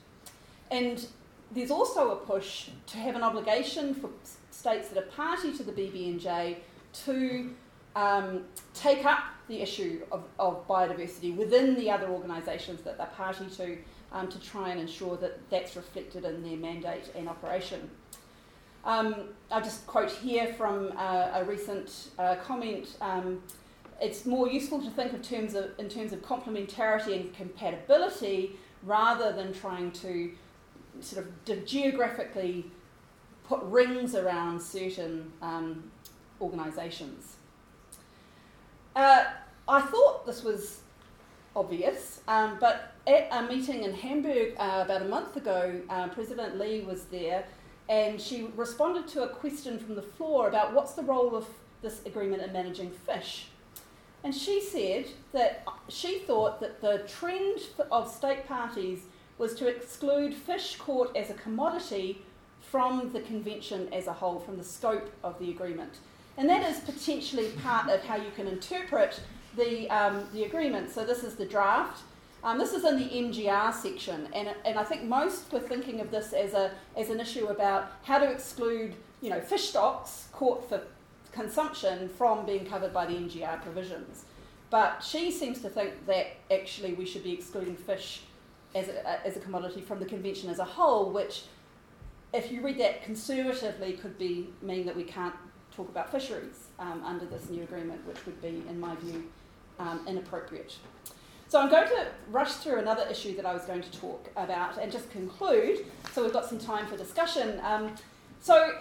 And 0.72 1.06
there's 1.52 1.72
also 1.72 2.12
a 2.12 2.16
push 2.16 2.70
to 2.88 2.98
have 2.98 3.16
an 3.16 3.24
obligation 3.24 3.94
for 3.94 4.10
states 4.52 4.90
that 4.90 4.98
are 4.98 5.08
party 5.08 5.54
to 5.54 5.64
the 5.64 5.72
BBNJ 5.72 6.58
to 7.06 7.54
um, 7.96 8.44
take 8.74 9.06
up 9.06 9.24
the 9.48 9.62
issue 9.62 10.02
of, 10.12 10.24
of, 10.40 10.68
biodiversity 10.68 11.36
within 11.36 11.76
the 11.76 11.90
other 11.90 12.08
organisations 12.10 12.82
that 12.82 12.98
they're 12.98 13.08
party 13.08 13.46
to 13.46 13.78
um, 14.12 14.28
to 14.28 14.40
try 14.40 14.70
and 14.70 14.80
ensure 14.80 15.18
that 15.18 15.40
that's 15.50 15.76
reflected 15.76 16.26
in 16.26 16.44
their 16.44 16.58
mandate 16.58 17.12
and 17.16 17.28
operation. 17.28 17.90
Um, 18.86 19.30
I'll 19.52 19.62
just 19.62 19.86
quote 19.88 20.12
here 20.12 20.54
from 20.54 20.94
uh, 20.96 21.32
a 21.34 21.44
recent 21.44 22.10
uh, 22.18 22.36
comment. 22.36 22.96
It's 24.02 24.26
more 24.26 24.48
useful 24.48 24.82
to 24.82 24.90
think 24.92 25.14
of 25.14 25.22
terms 25.22 25.56
of, 25.56 25.72
in 25.80 25.90
terms 25.90 26.14
of 26.14 26.22
complementarity 26.22 27.20
and 27.20 27.34
compatibility 27.34 28.58
rather 28.84 29.34
than 29.34 29.54
trying 29.54 29.92
to 29.92 30.32
sort 31.00 31.26
of 31.26 31.66
geographically 31.66 32.66
put 33.48 33.62
rings 33.64 34.16
around 34.16 34.62
certain 34.62 35.32
um, 35.42 35.92
organisations. 36.42 37.38
Uh, 38.96 39.26
I 39.68 39.82
thought 39.82 40.26
this 40.26 40.44
was 40.44 40.82
obvious, 41.56 42.22
um, 42.28 42.58
but 42.60 42.94
at 43.08 43.28
a 43.32 43.44
meeting 43.44 43.84
in 43.84 43.94
Hamburg 43.94 44.54
uh, 44.58 44.84
about 44.86 45.02
a 45.02 45.06
month 45.06 45.36
ago, 45.38 45.82
uh, 45.90 46.08
President 46.10 46.60
Lee 46.60 46.82
was 46.82 47.06
there 47.06 47.46
and 47.90 48.20
she 48.20 48.50
responded 48.56 49.08
to 49.08 49.24
a 49.24 49.30
question 49.30 49.80
from 49.80 49.96
the 49.96 50.02
floor 50.02 50.50
about 50.50 50.74
what's 50.74 50.94
the 50.94 51.04
role 51.04 51.36
of 51.36 51.48
this 51.82 52.02
agreement 52.06 52.42
in 52.42 52.52
managing 52.52 52.92
fish. 52.92 53.48
And 54.24 54.34
she 54.34 54.62
said 54.62 55.06
that 55.32 55.64
she 55.88 56.20
thought 56.20 56.60
that 56.60 56.82
the 56.82 57.04
trend 57.08 57.60
of 57.92 58.12
state 58.12 58.48
parties 58.48 59.02
was 59.38 59.54
to 59.56 59.68
exclude 59.68 60.34
fish 60.34 60.76
caught 60.78 61.16
as 61.16 61.30
a 61.30 61.36
commodity 61.36 62.22
from 62.62 63.12
the 63.14 63.22
convention 63.22 63.88
as 63.94 64.08
a 64.08 64.14
whole, 64.14 64.40
from 64.40 64.58
the 64.58 64.64
scope 64.64 65.10
of 65.24 65.38
the 65.40 65.50
agreement. 65.52 65.94
And 66.38 66.50
that 66.50 66.68
is 66.70 66.80
potentially 66.80 67.50
part 67.64 67.90
of 67.90 68.04
how 68.04 68.16
you 68.16 68.32
can 68.36 68.48
interpret 68.48 69.20
the, 69.56 69.90
um, 69.90 70.28
the 70.34 70.44
agreement. 70.44 70.92
So 70.92 71.06
this 71.06 71.24
is 71.24 71.36
the 71.36 71.46
draft. 71.46 72.04
Um, 72.44 72.58
this 72.58 72.74
is 72.74 72.86
in 72.86 72.98
the 72.98 73.10
MGR 73.10 73.74
section, 73.74 74.28
and, 74.34 74.50
and 74.64 74.78
I 74.78 74.84
think 74.84 75.04
most 75.04 75.52
were 75.52 75.60
thinking 75.60 76.02
of 76.02 76.12
this 76.12 76.34
as, 76.34 76.54
a, 76.54 76.72
as 76.96 77.10
an 77.10 77.20
issue 77.20 77.48
about 77.48 77.92
how 78.04 78.20
to 78.20 78.30
exclude 78.30 78.94
you 79.22 79.32
know, 79.32 79.42
fish 79.42 79.70
stocks 79.70 80.28
caught 80.32 80.68
for 80.70 80.82
consumption 81.38 82.10
from 82.10 82.46
being 82.46 82.66
covered 82.66 82.94
by 82.94 83.06
the 83.06 83.14
MGR 83.14 83.62
provisions. 83.62 84.26
But 84.70 85.04
she 85.04 85.32
seems 85.32 85.62
to 85.62 85.70
think 85.70 86.06
that 86.08 86.28
actually 86.52 86.94
we 86.94 87.06
should 87.06 87.24
be 87.24 87.32
excluding 87.32 87.76
fish 87.76 88.22
as 88.76 88.90
a, 88.90 89.26
as 89.26 89.38
a 89.38 89.40
commodity 89.40 89.82
from 89.82 90.00
the 90.00 90.06
convention 90.06 90.50
as 90.50 90.60
a 90.60 90.66
whole, 90.66 91.12
which, 91.12 91.44
if 92.34 92.52
you 92.52 92.62
read 92.62 92.78
that 92.80 93.04
conservatively, 93.04 93.94
could 93.94 94.18
be 94.18 94.50
mean 94.62 94.86
that 94.86 94.96
we 94.96 95.04
can't 95.04 95.36
talk 95.72 95.88
about 95.88 96.12
fisheries 96.12 96.68
um, 96.80 97.02
under 97.06 97.26
this 97.26 97.50
new 97.50 97.64
agreement, 97.64 98.06
which 98.06 98.26
would 98.26 98.42
be, 98.42 98.64
in 98.70 98.80
my 98.80 98.96
view, 98.96 99.24
um, 99.80 100.02
inappropriate. 100.08 100.76
So 101.48 101.62
I'm 101.62 101.70
going 101.70 101.88
to 101.88 102.08
rush 102.30 102.54
through 102.54 102.80
another 102.80 103.08
issue 103.10 103.36
that 103.38 103.46
I 103.46 103.54
was 103.54 103.64
going 103.64 103.82
to 103.82 103.92
talk 103.92 104.30
about 104.36 104.78
and 104.80 104.92
just 104.92 105.10
conclude, 105.12 105.86
so 106.12 106.24
we've 106.24 106.34
got 106.34 106.46
some 106.46 106.60
time 106.60 106.88
for 106.88 106.98
discussion. 106.98 107.62
Um, 107.64 107.96
so, 108.42 108.74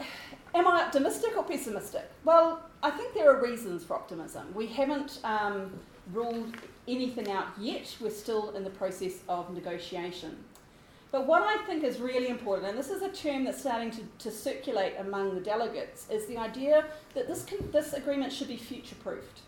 am 0.57 0.66
I 0.66 0.82
optimistic 0.82 1.36
or 1.36 1.44
pessimistic? 1.44 2.11
Well, 2.24 2.62
I 2.82 2.90
think 2.90 3.14
there 3.14 3.30
are 3.30 3.42
reasons 3.42 3.84
for 3.84 3.94
optimism. 3.94 4.52
We 4.54 4.66
haven't 4.66 5.20
um, 5.22 5.72
ruled 6.12 6.57
anything 6.88 7.30
out 7.30 7.48
yet, 7.59 7.96
we're 8.00 8.11
still 8.11 8.50
in 8.50 8.64
the 8.64 8.70
process 8.70 9.18
of 9.28 9.52
negotiation. 9.52 10.36
But 11.12 11.26
what 11.26 11.42
I 11.42 11.64
think 11.64 11.84
is 11.84 12.00
really 12.00 12.28
important, 12.28 12.68
and 12.68 12.78
this 12.78 12.90
is 12.90 13.02
a 13.02 13.09
term 13.09 13.44
that's 13.44 13.61
starting 13.61 13.90
to, 13.92 14.02
to 14.18 14.30
circulate 14.30 14.94
among 14.98 15.34
the 15.34 15.40
delegates, 15.40 16.09
is 16.11 16.26
the 16.26 16.36
idea 16.36 16.84
that 17.14 17.26
this, 17.28 17.44
can, 17.44 17.70
this 17.70 17.92
agreement 17.92 18.32
should 18.32 18.48
be 18.48 18.57
future 18.57 18.96
proofed. 18.96 19.40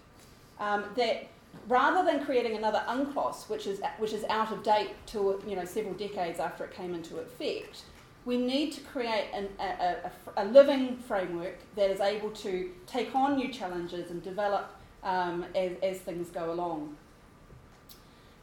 Um, 0.61 0.85
that 0.97 1.29
rather 1.69 2.05
than 2.05 2.25
creating 2.25 2.57
another 2.57 2.83
UNCLOS, 2.89 3.49
which 3.49 3.67
is, 3.67 3.81
which 3.99 4.13
is 4.13 4.25
out 4.25 4.53
of 4.53 4.63
date 4.63 4.91
to 5.07 5.43
you 5.47 5.57
know, 5.57 5.65
several 5.65 5.95
decades 5.95 6.41
after 6.41 6.65
it 6.65 6.73
came 6.73 6.95
into 6.95 7.19
effect, 7.19 7.83
we 8.29 8.37
need 8.37 8.73
to 8.73 8.83
create 8.83 9.31
an, 9.33 9.49
a, 9.59 9.65
a, 9.65 10.13
a, 10.37 10.45
living 10.45 10.99
framework 10.99 11.57
that 11.77 11.91
is 11.91 11.99
able 11.99 12.29
to 12.29 12.71
take 12.87 13.15
on 13.15 13.37
new 13.37 13.51
challenges 13.51 14.11
and 14.11 14.23
develop 14.23 14.71
um, 15.03 15.47
as, 15.55 15.73
as 15.83 15.97
things 16.01 16.29
go 16.29 16.53
along. 16.53 16.95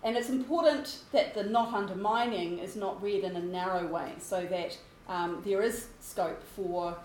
And 0.03 0.17
it's 0.17 0.29
important 0.29 1.01
that 1.11 1.35
the 1.35 1.43
not 1.43 1.71
undermining 1.71 2.57
is 2.57 2.75
not 2.75 2.99
read 2.99 3.23
in 3.23 3.35
a 3.35 3.41
narrow 3.41 3.85
way, 3.85 4.13
so 4.17 4.43
that 4.45 4.75
um, 5.07 5.43
there 5.45 5.61
is 5.61 5.89
scope 6.01 6.41
for 6.55 6.97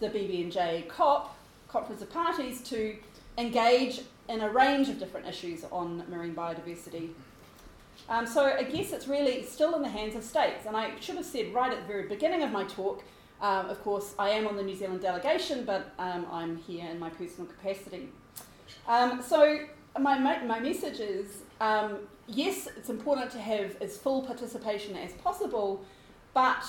the 0.00 0.08
BBNJ 0.08 0.88
COP, 0.88 1.36
Conference 1.68 2.02
of 2.02 2.10
Parties, 2.10 2.62
to 2.62 2.96
engage 3.38 4.00
in 4.28 4.40
a 4.40 4.50
range 4.50 4.88
of 4.88 4.98
different 4.98 5.28
issues 5.28 5.64
on 5.70 6.02
marine 6.10 6.34
biodiversity. 6.34 7.10
Um, 8.08 8.26
so 8.26 8.44
I 8.44 8.62
guess 8.64 8.92
it's 8.92 9.08
really 9.08 9.42
still 9.44 9.74
in 9.74 9.82
the 9.82 9.88
hands 9.88 10.14
of 10.14 10.22
states. 10.22 10.66
And 10.66 10.76
I 10.76 10.98
should 11.00 11.16
have 11.16 11.24
said 11.24 11.54
right 11.54 11.72
at 11.72 11.80
the 11.80 11.86
very 11.86 12.08
beginning 12.08 12.42
of 12.42 12.50
my 12.50 12.64
talk, 12.64 13.02
um, 13.40 13.68
of 13.68 13.82
course, 13.82 14.14
I 14.18 14.30
am 14.30 14.46
on 14.46 14.56
the 14.56 14.62
New 14.62 14.76
Zealand 14.76 15.00
delegation, 15.00 15.64
but 15.64 15.92
um, 15.98 16.26
I'm 16.30 16.56
here 16.56 16.88
in 16.88 16.98
my 16.98 17.10
personal 17.10 17.46
capacity. 17.46 18.08
Um, 18.86 19.22
so 19.22 19.60
my, 19.98 20.18
my 20.18 20.60
message 20.60 21.00
is 21.00 21.42
um, 21.60 21.98
yes, 22.26 22.68
it's 22.76 22.90
important 22.90 23.30
to 23.32 23.38
have 23.38 23.80
as 23.80 23.96
full 23.96 24.22
participation 24.22 24.96
as 24.96 25.12
possible, 25.14 25.84
but 26.32 26.64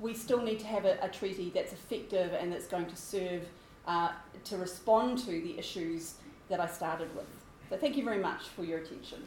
we 0.00 0.14
still 0.14 0.42
need 0.42 0.58
to 0.60 0.66
have 0.66 0.84
a, 0.84 0.98
a 1.02 1.08
treaty 1.08 1.50
that's 1.54 1.72
effective 1.72 2.32
and 2.32 2.52
that's 2.52 2.66
going 2.66 2.86
to 2.86 2.96
serve 2.96 3.42
uh, 3.86 4.10
to 4.44 4.56
respond 4.56 5.18
to 5.18 5.26
the 5.26 5.58
issues 5.58 6.14
that 6.48 6.60
I 6.60 6.66
started 6.66 7.14
with. 7.14 7.26
So 7.70 7.76
thank 7.76 7.96
you 7.96 8.04
very 8.04 8.18
much 8.18 8.48
for 8.48 8.64
your 8.64 8.78
attention. 8.78 9.22